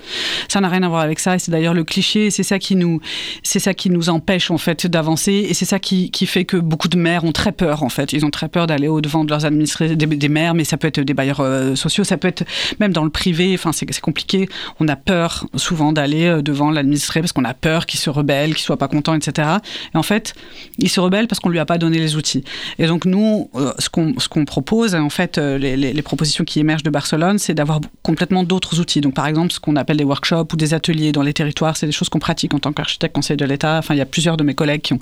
[0.49, 1.35] Ça n'a rien à voir avec ça.
[1.35, 2.31] Et c'est d'ailleurs le cliché.
[2.31, 3.03] C'est ça qui nous,
[3.43, 5.45] ça qui nous empêche en fait d'avancer.
[5.47, 8.15] Et c'est ça qui, qui, fait que beaucoup de maires ont très peur en fait.
[8.15, 10.89] Ils ont très peur d'aller au devant de leurs administrés, des maires mais ça peut
[10.89, 12.45] être des bailleurs euh, sociaux, ça peut être
[12.81, 13.53] même dans le privé.
[13.55, 14.49] Enfin, c'est compliqué.
[14.81, 18.55] On a peur souvent d'aller euh, devant l'administré parce qu'on a peur qu'il se rebelle,
[18.55, 19.49] qu'il soit pas content, etc.
[19.95, 20.35] Et en fait,
[20.79, 22.45] il se rebelle parce qu'on lui a pas donné les outils.
[22.79, 27.39] Et donc nous, euh, ce qu'on propose, en fait, les, propositions qui émergent de Barcelone,
[27.39, 29.01] c'est d'avoir complètement d'autres outils.
[29.01, 31.87] Donc par exemple, ce qu'on appelle des workshops ou des ateliers dans les territoires, c'est
[31.87, 33.79] des choses qu'on pratique en tant qu'architecte conseil de l'État.
[33.79, 35.01] Enfin, il y a plusieurs de mes collègues qui ont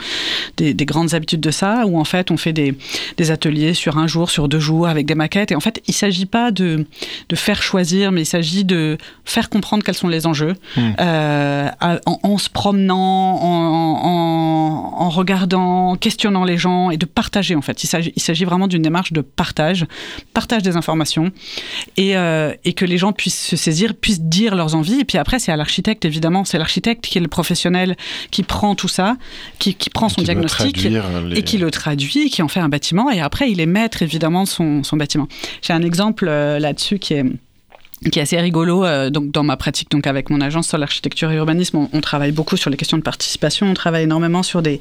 [0.56, 2.76] des, des, grandes habitudes de ça, où en fait on fait des
[3.30, 5.41] ateliers sur un jour, sur deux jours avec des maquettes.
[5.50, 6.86] Et en fait, il ne s'agit pas de,
[7.28, 10.90] de, faire choisir, mais il s'agit de faire comprendre quels sont les enjeux hmm.
[11.00, 11.68] euh,
[12.06, 17.82] en, se promenant, en, en, regardant, questionnant les gens et de partager en fait.
[17.84, 19.86] Il s'agit vraiment d'une démarche de partage,
[20.34, 21.30] partage des informations
[21.96, 25.00] et, euh, et, que les gens puissent se saisir, puissent dire leurs envies.
[25.00, 27.96] Et puis après, c'est à l'architecte évidemment, c'est l'architecte qui est le professionnel
[28.30, 29.16] qui prend tout ça,
[29.58, 30.86] qui, qui prend son diagnostic
[31.34, 33.10] et qui le traduit, qui en fait un bâtiment.
[33.10, 35.28] Et après, il est maître évidemment de son, son bâtiment.
[35.60, 37.24] J'ai un exemple euh, là-dessus qui est
[38.10, 41.30] qui est assez rigolo euh, donc dans ma pratique donc avec mon agence sur l'architecture
[41.30, 44.80] et l'urbanisme on, travaille beaucoup sur les questions de participation on travaille énormément sur des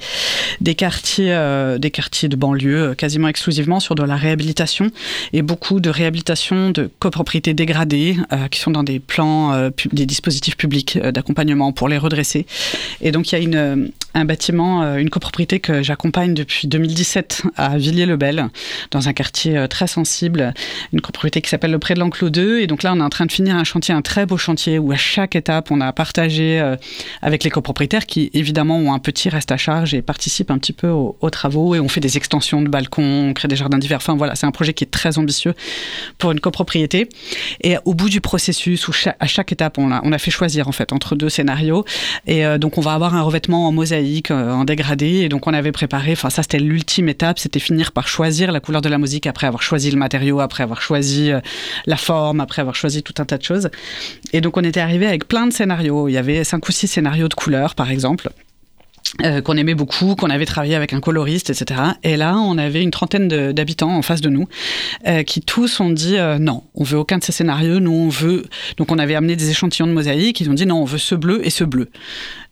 [0.59, 4.91] des quartiers euh, des quartiers de banlieue quasiment exclusivement sur de la réhabilitation
[5.33, 8.17] et beaucoup de réhabilitation de copropriétés dégradées
[8.49, 12.45] qui sont dans des plans des dispositifs publics d'accompagnement pour les redresser
[13.01, 17.77] et donc il y a une un bâtiment une copropriété que j'accompagne depuis 2017 à
[17.77, 18.47] Villiers-le-Bel
[18.91, 20.53] dans un quartier très sensible
[20.93, 22.59] une copropriété qui s'appelle le Pré de l'Enclos 2.
[22.59, 24.91] Et donc là, on en train de finir un chantier, un très beau chantier, où
[24.91, 26.75] à chaque étape, on a partagé euh,
[27.21, 30.73] avec les copropriétaires qui, évidemment, ont un petit reste à charge et participent un petit
[30.73, 31.75] peu aux, travaux.
[31.75, 33.97] Et on fait des extensions de balcons, on crée des jardins d'hiver.
[33.97, 35.53] Enfin, voilà, c'est un projet qui est très ambitieux
[36.17, 37.09] pour une copropriété.
[37.61, 40.93] Et au bout du processus, où à chaque étape, on a, fait choisir, en fait,
[40.93, 41.85] entre deux scénarios.
[42.25, 45.21] Et euh, donc, on va avoir un revêtement en mosaïque, euh, en dégradé.
[45.21, 48.61] Et donc, on avait préparé, enfin, ça, c'était l'ultime étape, c'était finir par choisir la
[48.61, 51.31] couleur de la musique après avoir choisi le matériau, après avoir choisi
[51.85, 53.69] la forme, après avoir choisi tout un tas de choses.
[54.33, 56.07] Et donc on était arrivé avec plein de scénarios.
[56.07, 58.29] Il y avait cinq ou six scénarios de couleurs, par exemple.
[59.25, 61.81] Euh, qu'on aimait beaucoup, qu'on avait travaillé avec un coloriste, etc.
[62.03, 64.47] Et là, on avait une trentaine d'habitants en face de nous
[65.05, 68.45] euh, qui tous ont dit non, on veut aucun de ces scénarios, nous on veut.
[68.77, 71.15] Donc on avait amené des échantillons de mosaïque, ils ont dit non, on veut ce
[71.15, 71.89] bleu et ce bleu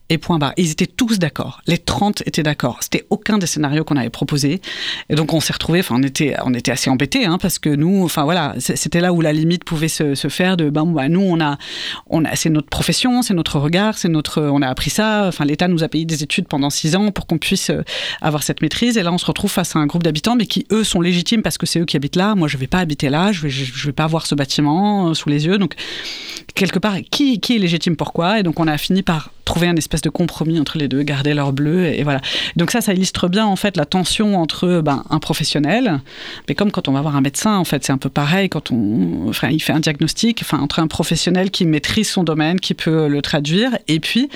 [0.09, 0.53] et point barre.
[0.57, 1.61] Ils étaient tous d'accord.
[1.67, 2.77] Les 30 étaient d'accord.
[2.81, 4.61] C'était aucun des scénarios qu'on avait proposés.
[5.09, 7.69] Et donc on s'est retrouvés, enfin on était, on était assez embêtés, hein, parce que
[7.69, 11.21] nous, enfin voilà, c'était là où la limite pouvait se, faire de, ben bah, nous
[11.21, 11.57] on a,
[12.07, 15.25] on a, c'est notre profession, c'est notre regard, c'est notre, on a appris ça.
[15.27, 17.83] Enfin l'État nous a payé des études pendant six ans pour qu'on puisse euh,
[18.21, 18.97] avoir cette maîtrise.
[18.97, 21.41] Et là on se retrouve face à un groupe d'habitants, mais qui eux sont légitimes
[21.41, 22.35] parce que c'est eux qui habitent là.
[22.35, 25.29] Moi je vais pas habiter là, je vais, vais pas avoir ce bâtiment euh, sous
[25.29, 25.57] les yeux.
[25.57, 25.75] Donc
[26.55, 29.75] quelque part, qui, qui est légitime pourquoi Et donc on a fini par trouver un
[30.01, 32.21] de compromis entre les deux, garder leur bleu, et, voilà.
[32.55, 35.99] Donc ça, ça illustre bien en fait la tension entre ben, un professionnel,
[36.47, 38.71] mais comme quand on va voir un médecin, en fait, c'est un peu pareil quand
[38.71, 42.73] on, enfin, il fait un diagnostic, enfin, entre un professionnel qui maîtrise son domaine, qui
[42.73, 44.29] peut le traduire, et puis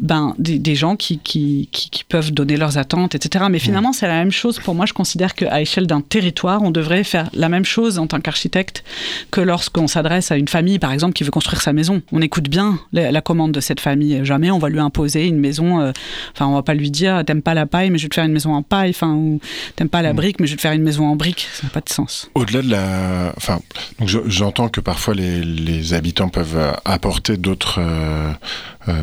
[0.00, 3.46] ben, des, gens qui, qui, qui, peuvent donner leurs attentes, etc.
[3.50, 4.58] Mais finalement, c'est la même chose.
[4.60, 8.06] Pour moi, je considère qu'à échelle d'un territoire, on devrait faire la même chose en
[8.06, 8.84] tant qu'architecte
[9.30, 12.02] que lorsqu'on s'adresse à une famille, par exemple, qui veut construire sa maison.
[12.12, 14.20] On écoute bien la, la commande de cette famille.
[14.24, 15.80] Jamais on va lui imposer imposer une maison.
[15.80, 15.92] Euh,
[16.34, 18.24] enfin, on va pas lui dire t'aimes pas la paille, mais je vais te faire
[18.24, 18.90] une maison en paille.
[18.90, 19.40] Enfin, ou
[19.76, 20.16] t'aimes pas la mm.
[20.16, 21.48] brique, mais je vais te faire une maison en brique.
[21.52, 22.30] Ça n'a pas de sens.
[22.34, 23.60] Au-delà de la, enfin,
[24.04, 27.80] j'entends que parfois les, habitants peuvent apporter d'autres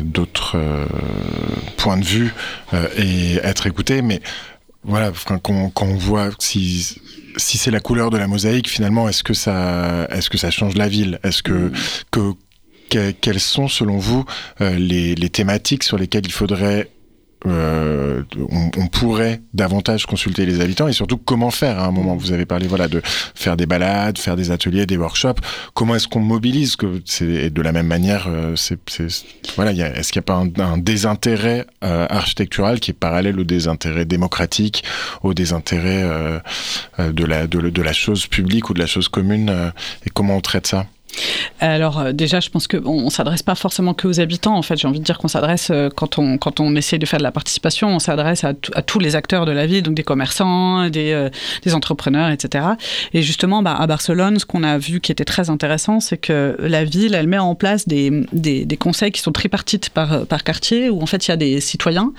[0.02, 0.56] d'autres
[1.76, 2.32] points de vue
[2.96, 4.20] et être écoutés, mais
[4.84, 6.96] voilà, quand, quand on voit si
[7.36, 10.74] si c'est la couleur de la mosaïque, finalement, est-ce que ça, est-ce que ça change
[10.74, 11.18] la ville?
[11.22, 11.70] Est-ce que,
[12.10, 12.32] que,
[12.88, 14.24] quelles sont, selon vous,
[14.60, 16.88] euh, les, thématiques sur lesquelles il faudrait
[17.46, 18.22] euh,
[18.76, 22.16] on, pourrait davantage consulter les habitants et surtout comment faire à un moment.
[22.16, 25.40] Vous avez parlé voilà de faire des balades, faire des ateliers, des workshops.
[25.74, 28.78] Comment est-ce qu'on mobilise que c'est de la même manière euh, c'est,
[29.54, 34.06] voilà est-ce qu'il n'y a pas un, désintérêt euh, architectural qui est parallèle au désintérêt
[34.06, 34.82] démocratique,
[35.22, 36.04] au désintérêt
[36.98, 39.72] de la de, la chose publique ou de la chose commune
[40.04, 40.86] et comment on traite ça?
[41.60, 44.56] Alors euh, déjà, je pense qu'on on, s'adresse pas forcément que aux habitants.
[44.56, 47.06] En fait, j'ai envie de dire qu'on s'adresse euh, quand on quand on essaie de
[47.06, 50.02] faire de la participation, on s'adresse à, tous les acteurs de la ville, donc des
[50.02, 51.30] commerçants, des, euh,
[51.72, 52.64] entrepreneurs, etc.
[53.12, 56.56] Et justement, bah, à Barcelone, ce qu'on a vu qui était très intéressant, c'est que
[56.60, 60.90] la ville, elle met en place des, des, conseils qui sont tripartites par par quartier,
[60.90, 62.12] où en fait il y a des citoyens,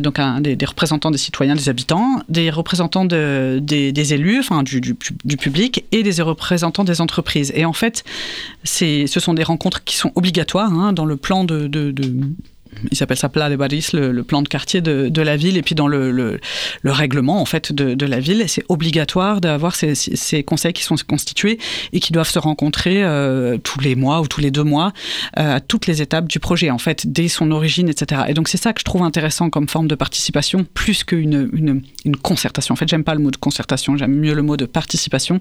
[0.00, 4.96] donc des, représentants des citoyens, des habitants, des représentants de, des, élus, enfin du, du,
[5.24, 7.52] du public, et des représentants des entreprises.
[7.54, 8.04] Et en fait
[8.64, 11.68] ce sont des rencontres qui sont obligatoires hein, dans le plan de,
[12.90, 15.74] il s'appelle ça Pla de Baris, le, plan de quartier de, la ville, et puis
[15.74, 16.40] dans le, le,
[16.84, 21.58] règlement en fait de, la ville, c'est obligatoire d'avoir ces, conseils qui sont constitués
[21.92, 24.92] et qui doivent se rencontrer euh, tous les mois ou tous les deux mois
[25.38, 28.22] euh, à toutes les étapes du projet, en fait, dès son origine, etc.
[28.28, 32.16] Et donc c'est ça que je trouve intéressant comme forme de participation, plus qu'une une,
[32.16, 32.72] concertation.
[32.72, 35.40] En fait, j'aime pas le mot de concertation, j'aime mieux le mot de participation,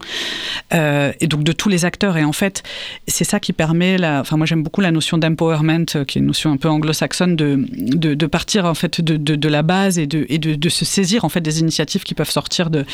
[0.74, 2.18] euh, et donc de tous les acteurs.
[2.18, 2.64] Et en fait,
[3.08, 6.52] c'est ça qui permet, enfin moi j'aime beaucoup la notion d'empowerment, qui est une notion
[6.52, 11.30] un peu anglo-saxonne de, partir en fait de, la base et, de, se saisir en
[11.30, 12.86] fait des initiatives qui peuvent sortir de,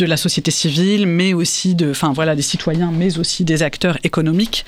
[0.00, 4.64] la société civile, mais aussi de, enfin voilà, des citoyens, mais aussi des acteurs économiques,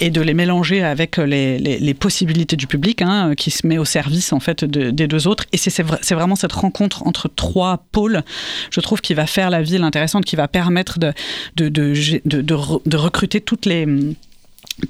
[0.00, 4.32] et de les mélanger avec les, possibilités du public, hein, qui se met au service
[4.32, 5.44] en fait des deux autres.
[5.52, 8.22] Et c'est vraiment cette rencontre entre trois pôles,
[8.70, 13.86] je trouve, qui va faire la ville intéressante, qui va permettre de recruter toutes les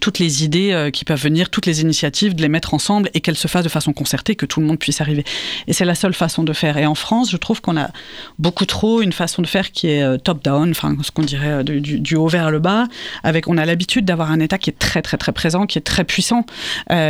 [0.00, 3.20] toutes les idées euh, qui peuvent venir, toutes les initiatives, de les mettre ensemble et
[3.20, 5.24] qu'elles se fassent de façon concertée, que tout le monde puisse arriver.
[5.66, 6.78] Et c'est la seule façon de faire.
[6.78, 7.90] Et en France, je trouve qu'on a
[8.38, 11.62] beaucoup trop une façon de faire qui est euh, top-down, enfin ce qu'on dirait euh,
[11.62, 12.86] du, haut vers le bas.
[13.22, 15.82] Avec, on a l'habitude d'avoir un État qui est très très très présent, qui est
[15.82, 16.46] très puissant,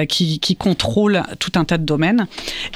[0.08, 2.26] qui, qui, contrôle tout un tas de domaines.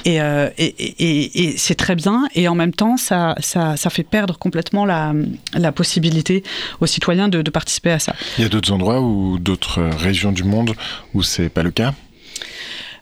[0.04, 2.28] Et, et, et, c'est très bien.
[2.34, 5.12] Et en même temps, ça, ça, ça fait perdre complètement la,
[5.54, 6.42] la possibilité
[6.80, 8.14] aux citoyens de, de participer à ça.
[8.36, 10.74] Il y a d'autres endroits ou d'autres régions du monde
[11.14, 11.94] où c'est pas le cas?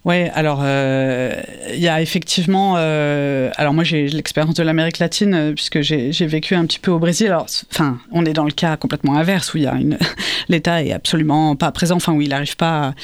[0.07, 1.34] Ouais, alors euh,
[1.74, 2.74] il y a effectivement.
[2.76, 6.92] Euh, alors moi j'ai l'expérience de l'Amérique latine euh, puisque j'ai vécu un petit peu
[6.92, 7.26] au Brésil.
[7.26, 9.74] Alors, enfin, on est dans le cas complètement inverse où il y a
[10.48, 12.94] l'État est absolument pas présent, enfin où il n'arrive pas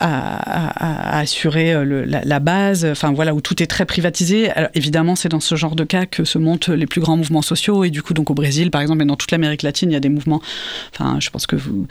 [0.00, 2.84] à, assurer la, base.
[2.84, 4.50] Enfin voilà où tout est très privatisé.
[4.50, 7.40] Alors, évidemment, c'est dans ce genre de cas que se montent les plus grands mouvements
[7.40, 9.94] sociaux et du coup donc au Brésil par exemple et dans toute l'Amérique latine il
[9.94, 10.42] y a des mouvements.
[10.92, 11.86] Enfin, je pense que vous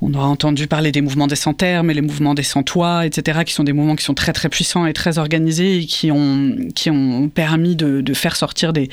[0.00, 3.40] on aura entendu parler des mouvements des sans mais les mouvements des sans-toits, etc.
[3.44, 6.56] qui sont des mouvements qui sont très très puissants et très organisés et qui ont,
[6.74, 8.88] qui ont permis de, de faire sortir des,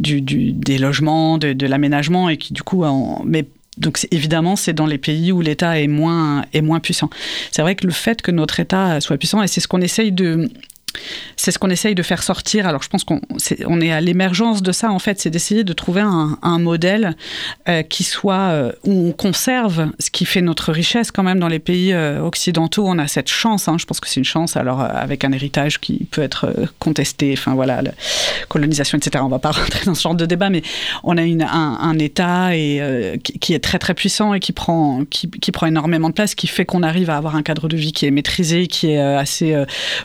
[0.00, 2.84] du, des logements, de, l'aménagement et qui du coup,
[3.24, 3.46] mais
[3.78, 7.10] donc évidemment, c'est dans les pays où l'État est moins, est moins puissant.
[7.50, 10.12] C'est vrai que le fait que notre État soit puissant, et c'est ce qu'on essaye
[10.12, 10.48] de,
[11.36, 12.66] c'est ce qu'on essaye de faire sortir.
[12.66, 13.20] Alors je pense qu'on
[13.80, 17.14] est, à l'émergence de ça en fait, c'est d'essayer de trouver un, modèle
[17.68, 21.48] euh, qui soit euh, où on conserve ce qui fait notre richesse quand même dans
[21.48, 22.84] les pays euh, occidentaux.
[22.86, 23.76] On a cette chance, hein.
[23.78, 24.56] je pense que c'est une chance.
[24.56, 27.92] Alors avec un héritage qui peut être contesté, enfin voilà, la
[28.48, 29.22] colonisation, etc.
[29.24, 30.62] On va pas rentrer dans ce genre de débat, mais
[31.04, 36.08] on a un, État qui, est très très puissant et qui prend qui prend énormément
[36.08, 38.66] de place, qui fait qu'on arrive à avoir un cadre de vie qui est maîtrisé,
[38.66, 39.56] qui est assez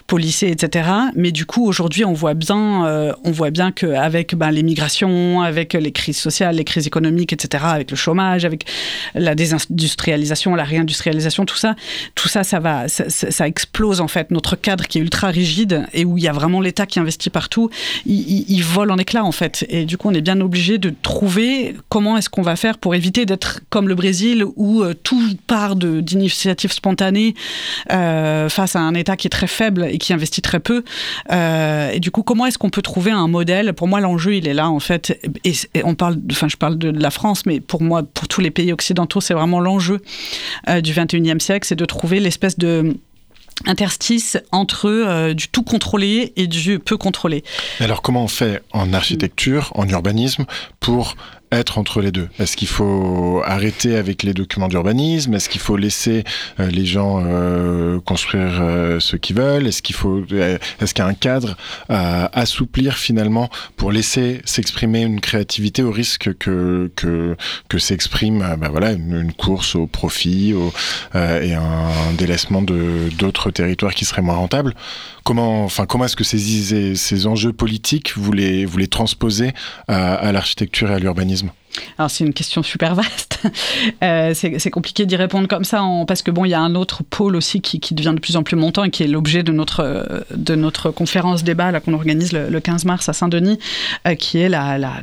[0.07, 0.80] policé, etc.
[1.15, 5.41] Mais du coup, aujourd'hui, on voit bien, euh, on voit bien qu'avec ben, les migrations,
[5.41, 8.65] avec les crises sociales, les crises économiques, etc., avec le chômage, avec
[9.15, 11.75] la désindustrialisation, la réindustrialisation, tout ça,
[12.15, 14.31] tout ça, ça va, ça, explose en fait.
[14.31, 17.29] Notre cadre qui est ultra rigide et où il y a vraiment l'État qui investit
[17.29, 17.69] partout,
[18.05, 19.65] il, vole en éclats en fait.
[19.69, 22.95] Et du coup, on est bien obligé de trouver comment est-ce qu'on va faire pour
[22.95, 27.33] éviter d'être comme le Brésil où euh, tout part d'initiatives spontanées
[27.91, 30.70] euh, face à un État qui est très faible et qui investit très peu
[31.31, 33.73] euh, et du coup, comment est-ce qu'on peut trouver un modèle?
[33.73, 35.19] Pour moi, l'enjeu, il est là, en fait.
[35.43, 35.53] Et,
[35.83, 38.71] on parle, enfin, je parle de, la France, mais pour moi, pour tous les pays
[38.71, 40.01] occidentaux, c'est vraiment l'enjeu
[40.69, 42.95] euh, du 21e siècle, c'est de trouver l'espèce de
[43.65, 47.43] interstice entre euh, du tout contrôlé et du peu contrôlé.
[47.79, 50.45] Alors comment on fait en architecture, en urbanisme,
[50.79, 51.15] pour
[51.51, 52.29] être entre les deux.
[52.39, 55.33] Est-ce qu'il faut arrêter avec les documents d'urbanisme?
[55.33, 56.23] Est-ce qu'il faut laisser
[56.59, 59.67] euh, les gens euh, construire euh, ce qu'ils veulent?
[59.67, 61.57] Est-ce qu'il faut, est-ce qu'il y a un cadre
[61.89, 67.35] à assouplir finalement pour laisser s'exprimer une créativité au risque que que,
[67.67, 70.53] que s'exprime ben voilà une, course au profit
[71.13, 74.73] et un délaissement de d'autres territoires qui seraient moins rentables?
[75.23, 79.53] Comment, enfin, comment est-ce que ces, ces enjeux politiques, vous les, vous les transposez
[79.87, 81.51] à, l'architecture et à l'urbanisme?
[81.97, 83.39] Alors c'est une question super vaste.
[84.03, 87.03] Euh, c'est compliqué d'y répondre comme ça parce que bon, il y a un autre
[87.03, 89.51] pôle aussi qui, qui, devient de plus en plus montant et qui est l'objet de
[89.51, 93.59] notre de notre conférence débat qu'on organise le, 15 mars à Saint-Denis,
[94.07, 95.01] euh, qui est la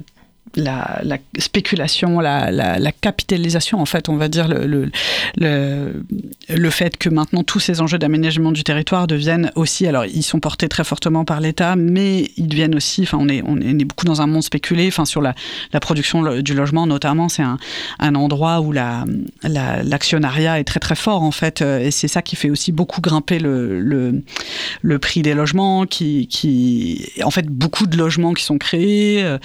[0.56, 4.90] la, spéculation, la, capitalisation, en fait, on va dire, le,
[5.36, 6.04] le,
[6.48, 10.40] le, fait que maintenant tous ces enjeux d'aménagement du territoire deviennent aussi, alors ils sont
[10.40, 14.06] portés très fortement par l'État, mais ils deviennent aussi, enfin, on est, on est beaucoup
[14.06, 15.34] dans un monde spéculé, enfin, sur la,
[15.80, 17.58] production du logement notamment, c'est un,
[17.98, 22.50] un, endroit où l'actionnariat est très très fort, en fait, et c'est ça qui fait
[22.50, 28.34] aussi beaucoup grimper le, le, prix des logements, qui, qui, en fait, beaucoup de logements
[28.34, 29.38] qui sont créés, euh,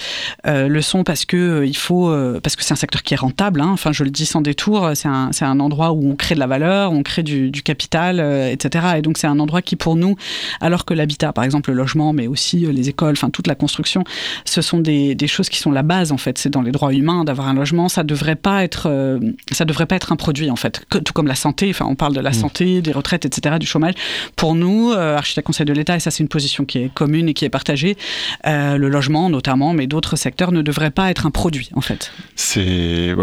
[0.47, 0.67] euh,
[1.03, 3.61] parce que euh, il faut euh, parce que c'est un secteur qui est rentable.
[3.61, 3.69] Hein.
[3.71, 6.45] Enfin, je le dis sans détour, c'est un, un, endroit où on crée de la
[6.45, 8.85] valeur, on crée du, capital, euh, etc.
[8.97, 10.15] Et donc c'est un endroit qui pour nous,
[10.61, 14.03] alors que l'habitat, par exemple le logement, mais aussi les écoles, enfin toute la construction,
[14.45, 16.37] ce sont des, des choses qui sont la base en fait.
[16.37, 17.89] C'est dans les droits humains d'avoir un logement.
[17.89, 19.19] Ça devrait pas être
[19.51, 20.85] ça devrait pas être un produit en fait.
[20.89, 21.69] tout comme la santé.
[21.71, 22.33] Enfin, on parle de la mmh.
[22.33, 23.57] santé, des retraites, etc.
[23.59, 23.95] Du chômage.
[24.35, 27.33] Pour nous, architecte conseil de l'État, et ça c'est une position qui est commune et
[27.33, 27.97] qui est partagée.
[28.45, 32.11] le logement notamment, mais d'autres secteurs ne devraient pas être un produit, en fait.
[32.35, 33.15] C'est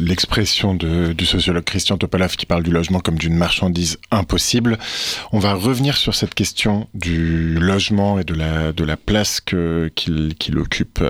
[0.00, 4.78] l'expression du sociologue Christian Topalov qui parle du logement comme d'une marchandise impossible.
[5.32, 11.02] On va revenir sur cette question du logement et de la, place qu'il occupe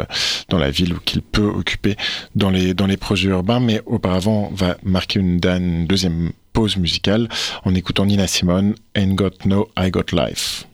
[0.48, 1.96] dans la ville ou qu'il peut occuper
[2.34, 3.60] dans les, dans les projets urbains.
[3.60, 7.28] Mais auparavant, on va marquer une, une deuxième pause musicale
[7.64, 10.69] en écoutant Nina Simone, Ain't Got No, I Got Life.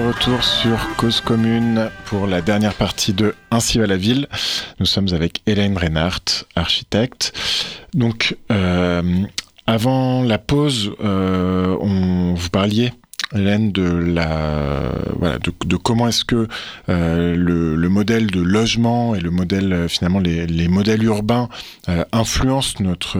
[0.00, 4.28] De retour sur Cause Commune pour la dernière partie de Ainsi va la ville.
[4.78, 7.32] Nous sommes avec Hélène Reinhardt, architecte.
[7.92, 9.02] Donc, euh,
[9.66, 12.92] avant la pause, euh, on, vous parliez
[13.32, 16.48] Hélène, de la voilà de, comment est-ce que
[16.88, 21.48] euh, le, modèle de logement et le modèle euh, finalement les, les, modèles urbains
[21.88, 23.18] euh, influencent notre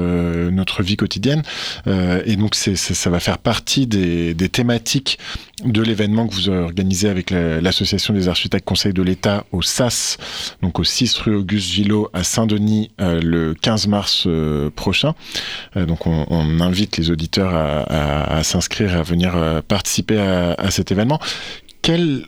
[0.50, 1.42] notre vie quotidienne
[1.86, 5.18] et donc c'est, ça va faire partie des, des thématiques
[5.64, 10.16] de l'événement que vous organisez avec l'association des architectes Conseil de l'État au SAS,
[10.62, 14.28] donc au 6 rue Auguste Gillot à Saint-Denis le 15 mars
[14.74, 15.14] prochain.
[15.76, 21.18] donc on, invite les auditeurs à, à, à s'inscrire à venir participer à, cet événement.
[21.82, 22.26] Quel,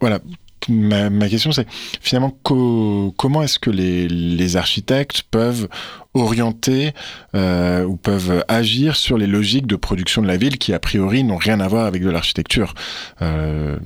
[0.00, 0.20] voilà,
[0.68, 1.66] ma, question c'est
[2.00, 5.68] finalement comment est-ce que les, architectes peuvent
[6.14, 6.92] orienter
[7.34, 11.22] euh, ou peuvent agir sur les logiques de production de la ville qui a priori
[11.22, 12.74] n'ont rien à voir avec de l'architecture?
[13.22, 13.76] Euh,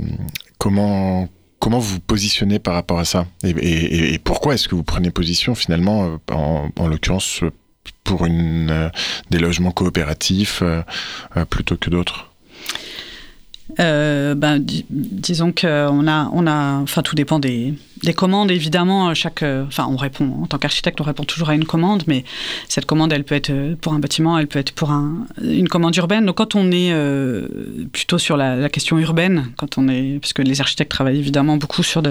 [0.59, 1.28] comment
[1.59, 3.26] comment vous vous positionnez par rapport à ça?
[3.44, 7.40] Et, pourquoi est-ce que vous prenez position finalement euh, en, en l'occurrence
[8.05, 8.90] pour une,
[9.30, 10.62] des logements coopératifs
[11.50, 12.31] plutôt que d'autres?
[13.80, 19.86] Euh, ben, disons qu'on a, enfin tout dépend des, des commandes, évidemment, chaque, euh, enfin,
[19.88, 22.24] on répond en tant qu'architecte, on répond toujours à une commande, mais
[22.68, 25.68] cette commande, elle peut être euh, pour un bâtiment, elle peut être pour un, une
[25.68, 26.26] commande urbaine.
[26.26, 26.92] Donc, quand on est
[27.92, 31.82] plutôt sur la, question urbaine, quand on est, parce que les architectes travaillent évidemment beaucoup
[31.82, 32.02] sur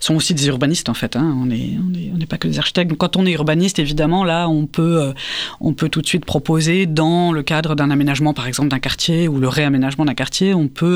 [0.00, 1.16] sont aussi des urbanistes en fait.
[1.16, 1.78] Hein, on n'est
[2.14, 2.90] on est, pas que des architectes.
[2.90, 5.12] Donc, quand on est urbaniste, évidemment, là, on peut,
[5.60, 9.28] on peut tout de suite proposer dans le cadre d'un aménagement, par exemple, d'un quartier
[9.28, 10.93] ou le réaménagement d'un quartier, on peut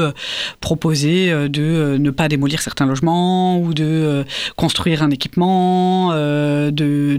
[0.61, 4.25] proposer de ne pas démolir certains logements ou de
[4.57, 7.19] construire un équipement, euh, de,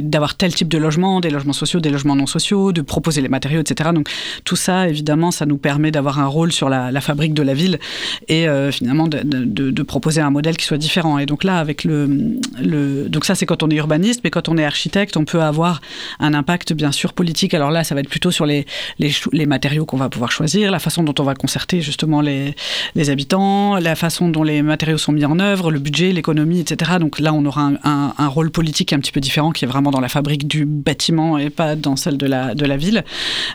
[0.00, 3.28] d'avoir tel type de logement, des logements sociaux, des logements non sociaux, de proposer les
[3.28, 3.90] matériaux, etc.
[3.94, 4.08] Donc
[4.44, 7.78] tout ça, évidemment, ça nous permet d'avoir un rôle sur la, fabrique de la ville
[8.28, 11.18] et euh, finalement de, proposer un modèle qui soit différent.
[11.18, 14.48] Et donc là, avec le, le donc ça c'est quand on est urbaniste, mais quand
[14.48, 15.80] on est architecte, on peut avoir
[16.20, 17.54] un impact bien sûr politique.
[17.54, 18.64] Alors là, ça va être plutôt sur les,
[18.98, 22.54] les matériaux qu'on va pouvoir choisir, la façon dont on va concerter justement les,
[22.94, 26.92] les habitants, la façon dont les matériaux sont mis en œuvre, le budget, l'économie, etc.
[27.00, 30.00] Donc là, on aura un, rôle politique un petit peu différent qui est vraiment dans
[30.00, 33.04] la fabrique du bâtiment et pas dans celle de la, de la ville.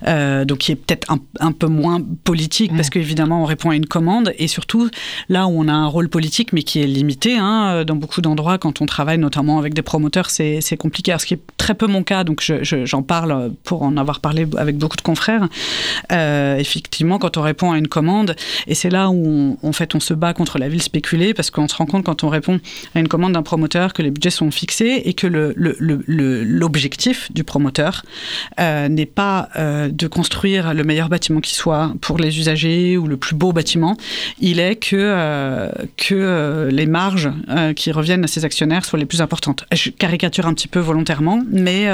[0.07, 2.91] Euh, donc qui est peut-être un, peu moins politique parce mmh.
[2.91, 4.89] qu'évidemment, on répond à une commande et surtout
[5.29, 8.57] là où on a un rôle politique mais qui est limité hein, dans beaucoup d'endroits
[8.57, 11.11] quand on travaille notamment avec des promoteurs, c'est compliqué.
[11.11, 14.47] Alors, ce qui est très peu mon cas, donc j'en parle pour en avoir parlé
[14.57, 15.47] avec beaucoup de confrères.
[16.11, 18.16] Euh, effectivement, quand on répond à une commande,
[18.67, 21.67] et c'est là où en fait on se bat contre la ville spéculée parce qu'on
[21.67, 22.59] se rend compte quand on répond
[22.95, 27.43] à une commande d'un promoteur que les budgets sont fixés et que l'objectif le, du
[27.43, 28.03] promoteur
[28.59, 33.07] euh, n'est pas euh, de construire le meilleur bâtiment qui soit pour les usagers ou
[33.07, 33.95] le plus beau bâtiment.
[34.39, 37.29] Il est que, euh, que les marges
[37.75, 39.65] qui reviennent à ses actionnaires soient les plus importantes.
[39.71, 41.87] Je caricature un petit peu volontairement, mais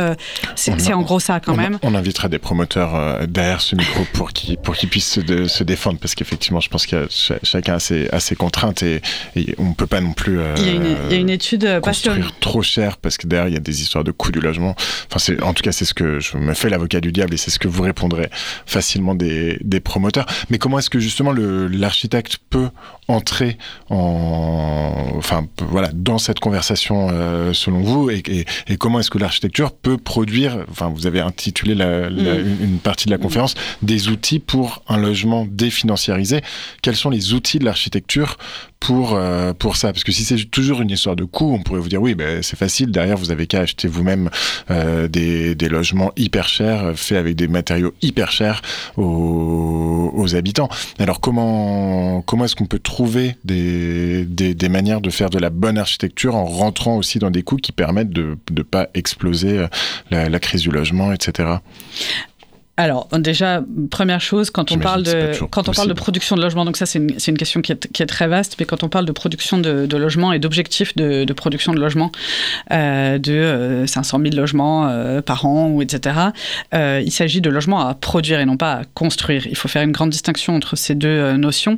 [0.56, 1.78] c'est en gros ça quand même.
[1.84, 6.60] On invitera des promoteurs derrière ce micro pour qu'ils pour puissent se, défendre parce qu'effectivement,
[6.60, 7.08] je pense que
[7.44, 9.02] chacun a ses, a ses contraintes et,
[9.36, 11.80] et on ne peut pas non plus il y a une étude euh,
[12.40, 14.76] trop cher parce que derrière il y a des histoires de coût du logement.
[15.08, 17.38] Enfin, c'est en tout cas c'est ce que je me fais l'avocat du diable et
[17.38, 18.30] c'est ce que vous répondrez
[18.66, 20.26] facilement des, des promoteurs.
[20.50, 22.70] Mais comment est-ce que justement l'architecte peut
[23.08, 23.58] entrer
[23.90, 28.24] en, enfin voilà, dans cette conversation euh, selon vous et,
[28.68, 32.58] et, comment est-ce que l'architecture peut produire, enfin vous avez intitulé la, mm.
[32.62, 36.42] une partie de la conférence, des outils pour un logement définanciarisé.
[36.82, 38.38] Quels sont les outils de l'architecture
[38.80, 39.92] pour, euh, pour ça?
[39.92, 42.42] Parce que si c'est toujours une histoire de coût, on pourrait vous dire oui, ben,
[42.42, 44.30] c'est facile, derrière vous avez qu'à acheter vous-même
[44.72, 48.62] euh, des, des, logements hyper chers, faits avec des matériaux hyper chers
[48.98, 50.70] aux, aux habitants.
[51.00, 52.93] Alors comment, comment est-ce qu'on peut trouver
[53.44, 57.44] des, des, des, manières de faire de la bonne architecture en rentrant aussi dans des
[57.44, 61.50] coûts qui permettent de ne pas exploser euh, la crise du logement, etc.
[62.76, 66.66] Alors déjà, première chose, quand on parle de quand on parle de production de logement,
[66.66, 68.90] donc ça c'est une, une, question qui est, qui est, très vaste, mais quand on
[68.90, 72.12] parle de production de, de logement et d'objectifs de, de, production de logement
[72.72, 76.16] euh, de 500 euh, 000 logements euh, par an ou etc.
[76.74, 79.46] Euh, il s'agit de logements à produire et non pas à construire.
[79.46, 81.78] Il faut faire une grande distinction entre ces deux notions.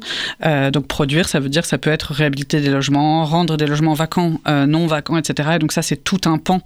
[0.71, 4.39] donc produire, ça veut dire ça peut être réhabiliter des logements, rendre des logements vacants,
[4.47, 5.49] non vacants, etc.
[5.55, 6.61] Et donc ça c'est tout un pan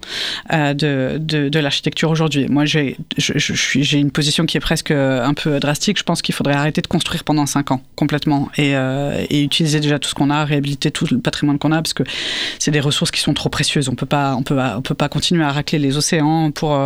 [0.52, 2.46] de, de, de l'architecture aujourd'hui.
[2.48, 5.98] Moi j'ai j'ai une position qui est presque un peu drastique.
[5.98, 8.74] Je pense qu'il faudrait arrêter de construire pendant 5 ans complètement et,
[9.30, 12.04] et utiliser déjà tout ce qu'on a, réhabiliter tout le patrimoine qu'on a parce que
[12.60, 13.88] c'est des ressources qui sont trop précieuses.
[13.88, 16.78] On peut pas, on peut, on peut pas continuer à racler les océans pour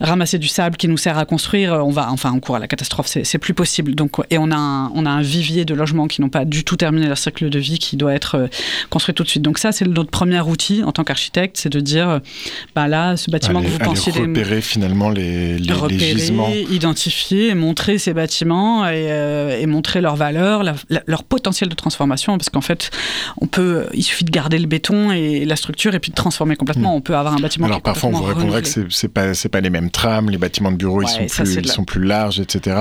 [0.00, 1.72] ramasser du sable qui nous sert à construire.
[1.84, 3.08] On va, enfin, on court à la catastrophe.
[3.08, 3.94] C'est plus possible.
[3.94, 6.62] Donc, et on a un, on a un vivier de logements qui n'ont pas du
[6.62, 8.48] tout terminé leur cycle de vie qui doit être
[8.90, 9.42] construit tout de suite.
[9.42, 12.20] Donc ça, c'est notre premier outil en tant qu'architecte, c'est de dire,
[12.74, 14.12] bah là, ce bâtiment que vous pensiez...
[14.12, 16.51] repérer finalement les, les, repérer, gisements.
[16.60, 20.62] Identifier, montrer ces bâtiments et, euh, et montrer leur valeur,
[21.06, 22.90] leur potentiel de transformation, parce qu'en fait,
[23.40, 26.56] on peut, il suffit de garder le béton et la structure et puis de transformer
[26.56, 26.92] complètement.
[26.92, 26.96] Hmm.
[26.96, 27.66] On peut avoir un bâtiment.
[27.66, 30.72] Alors parfois, on vous répondrait que c'est pas c'est pas les mêmes trames, les bâtiments
[30.72, 32.76] de bureaux ils sont plus ils sont plus larges, etc.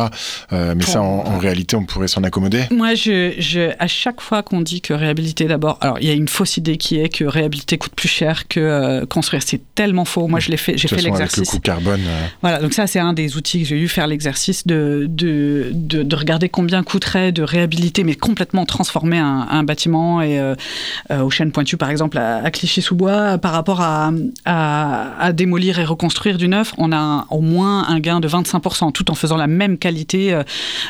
[0.51, 2.63] Euh, mais ça, en, réalité, on pourrait s'en accommoder?
[2.71, 6.13] Moi, je, je, à chaque fois qu'on dit que réhabiliter d'abord, alors il y a
[6.13, 9.41] une fausse idée qui est que réhabiliter coûte plus cher que euh, construire.
[9.43, 10.27] C'est tellement faux.
[10.27, 11.39] Moi, je l'ai fait, j'ai fait l'exercice.
[11.39, 12.01] Le coût carbone.
[12.41, 16.49] Voilà, donc ça, c'est un des outils j'ai eu, faire l'exercice de de, de, regarder
[16.49, 20.21] combien coûterait de réhabiliter, mais complètement transformer un, bâtiment.
[20.21, 20.55] Et euh,
[21.09, 24.11] aux chaînes pointues, par exemple, à, Clichy-sous-Bois, par rapport à,
[24.45, 29.11] à, démolir et reconstruire du neuf, on a au moins un gain de 25%, tout
[29.11, 30.39] en faisant la même qualité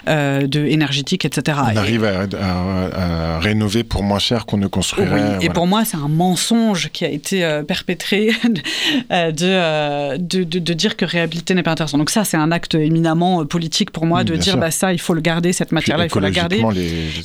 [0.07, 1.57] de énergétique, etc.
[1.73, 5.37] On arrive à, rénover pour moins cher qu'on ne construirait.
[5.41, 8.31] Et pour moi, c'est un mensonge qui a été euh, perpétré
[9.11, 11.97] euh, euh, de, de, de, dire que réhabiliter n'est pas intéressant.
[11.97, 15.13] Donc ça, c'est un acte éminemment politique pour moi de dire bah, ça, il faut
[15.13, 16.63] le garder, cette matière-là, il faut la garder.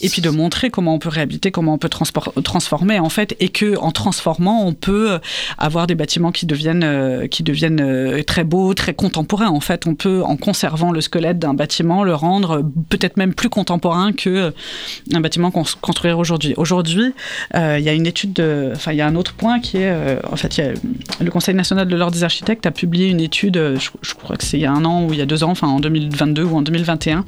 [0.02, 3.48] Et puis de montrer comment on peut réhabiliter, comment on peut transformer en fait, et
[3.48, 5.18] que en transformant, on peut
[5.58, 9.48] avoir des bâtiments qui deviennent, qui deviennent très beaux, très contemporains.
[9.48, 13.48] En fait, on peut, en conservant le squelette d'un bâtiment, le rendre peut-être même plus
[13.48, 14.52] contemporain que
[15.12, 16.54] un bâtiment qu'on construirait aujourd'hui.
[16.56, 17.12] Aujourd'hui,
[17.54, 19.90] il y a une étude de enfin, il y a un autre point qui est,
[19.90, 20.60] euh, en fait,
[21.20, 24.44] le Conseil national de l'ordre des architectes a publié une étude, euh, je, crois que
[24.44, 26.44] c'est il y a un an ou il y a deux ans, enfin en 2022
[26.44, 27.24] ou en 2021,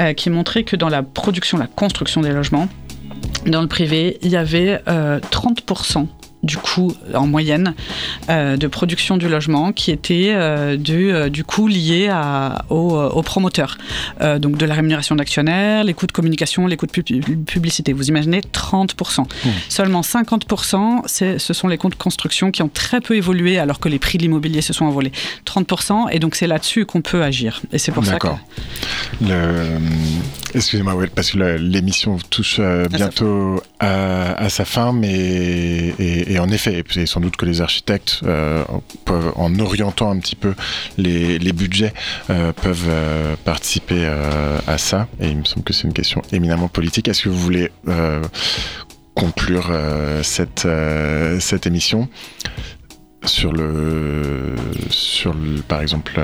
[0.00, 2.68] euh, qui montrait que dans la production, la construction des logements,
[3.46, 6.06] dans le privé, il y avait 30%
[6.48, 7.74] du coût en moyenne
[8.30, 13.22] euh, de production du logement qui était euh, du, euh, du coût lié à, aux,
[13.22, 13.76] promoteurs.
[14.38, 16.92] donc de la rémunération d'actionnaires, les coûts de communication, les coûts de
[17.44, 17.92] publicité.
[17.92, 19.20] Vous imaginez 30%.
[19.20, 19.48] Mmh.
[19.68, 23.90] Seulement 50%, ce sont les coûts de construction qui ont très peu évolué alors que
[23.90, 25.12] les prix de l'immobilier se sont envolés.
[25.44, 27.60] 30%, et donc c'est là-dessus qu'on peut agir.
[27.72, 28.28] Et c'est pour ça que...
[30.54, 35.94] Excusez-moi, parce que l'émission touche bientôt à, sa fin, mais...
[35.98, 38.64] Et, en effet, et sans doute que les architectes euh,
[39.04, 40.54] peuvent, en orientant un petit peu
[40.96, 41.92] les, budgets,
[42.30, 44.06] euh, peuvent euh, participer
[44.66, 45.08] à ça.
[45.20, 47.08] Et il me semble que c'est une question éminemment politique.
[47.08, 47.70] Est-ce que vous voulez
[49.14, 49.72] conclure
[50.22, 50.68] cette,
[51.40, 52.08] cette émission
[53.24, 54.54] sur le,
[54.90, 56.20] sur le, par exemple,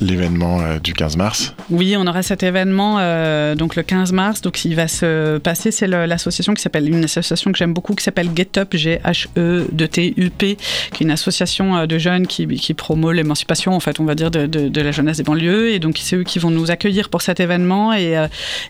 [0.00, 1.54] l'événement euh, du 15 mars.
[1.70, 4.40] Oui, on aura cet événement euh, donc le 15 mars.
[4.40, 8.04] Donc il va se passer, c'est l'association qui s'appelle une association que j'aime beaucoup qui
[8.04, 10.56] s'appelle Get Up, G H E D T U P,
[10.92, 14.14] qui est une association euh, de jeunes qui, qui promeut l'émancipation en fait, on va
[14.14, 15.72] dire de, la jeunesse des banlieues.
[15.72, 17.92] Et donc c'est eux qui vont nous accueillir pour cet événement.
[17.92, 18.12] Et,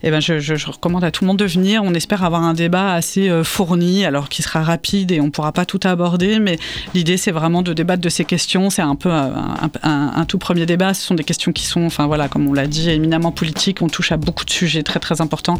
[0.02, 1.82] et ben je, recommande à tout le monde de venir.
[1.84, 5.64] On espère avoir un débat assez fourni, alors qui sera rapide et on pourra pas
[5.64, 6.58] tout aborder, mais
[6.94, 8.70] l'idée c'est vraiment de débattre de ces questions.
[8.70, 10.94] C'est un peu un, tout premier débat.
[11.24, 13.82] Questions qui sont, enfin voilà, comme on l'a dit, éminemment politiques.
[13.82, 15.58] On touche à beaucoup de sujets très très importants.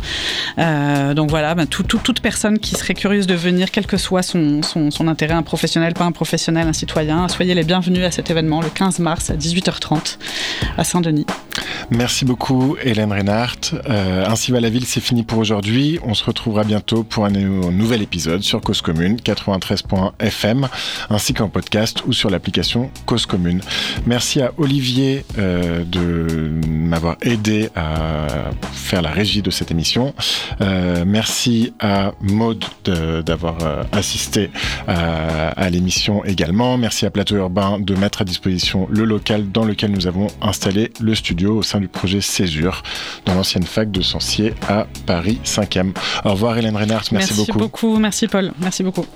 [0.58, 4.62] Euh, donc voilà, ben, toute personne qui serait curieuse de venir, quel que soit son,
[4.62, 8.60] son, intérêt, un professionnel, pas un professionnel, un citoyen, soyez les bienvenus à cet événement
[8.60, 10.18] le 15 mars à 18h30
[10.76, 11.26] à Saint-Denis.
[11.90, 13.74] Merci beaucoup Hélène Reinhardt.
[13.88, 15.98] Euh, ainsi va la ville, c'est fini pour aujourd'hui.
[16.04, 20.68] On se retrouvera bientôt pour un nouvel épisode sur Cause Commune 93.fm
[21.08, 23.60] ainsi qu'en podcast ou sur l'application Cause Commune.
[24.06, 25.49] Merci à Olivier euh,
[25.84, 30.14] de m'avoir aidé à faire la régie de cette émission.
[30.60, 33.56] Euh, merci à Maude d'avoir
[33.92, 34.50] assisté
[34.86, 36.76] à, à l'émission également.
[36.78, 40.92] Merci à Plateau Urbain de mettre à disposition le local dans lequel nous avons installé
[41.00, 42.82] le studio au sein du projet Césure
[43.26, 45.92] dans l'ancienne fac de Sancier à Paris 5e.
[46.24, 47.58] Au revoir Hélène Reinhardt, merci, merci beaucoup.
[47.58, 47.98] beaucoup.
[47.98, 49.06] Merci Paul, merci beaucoup.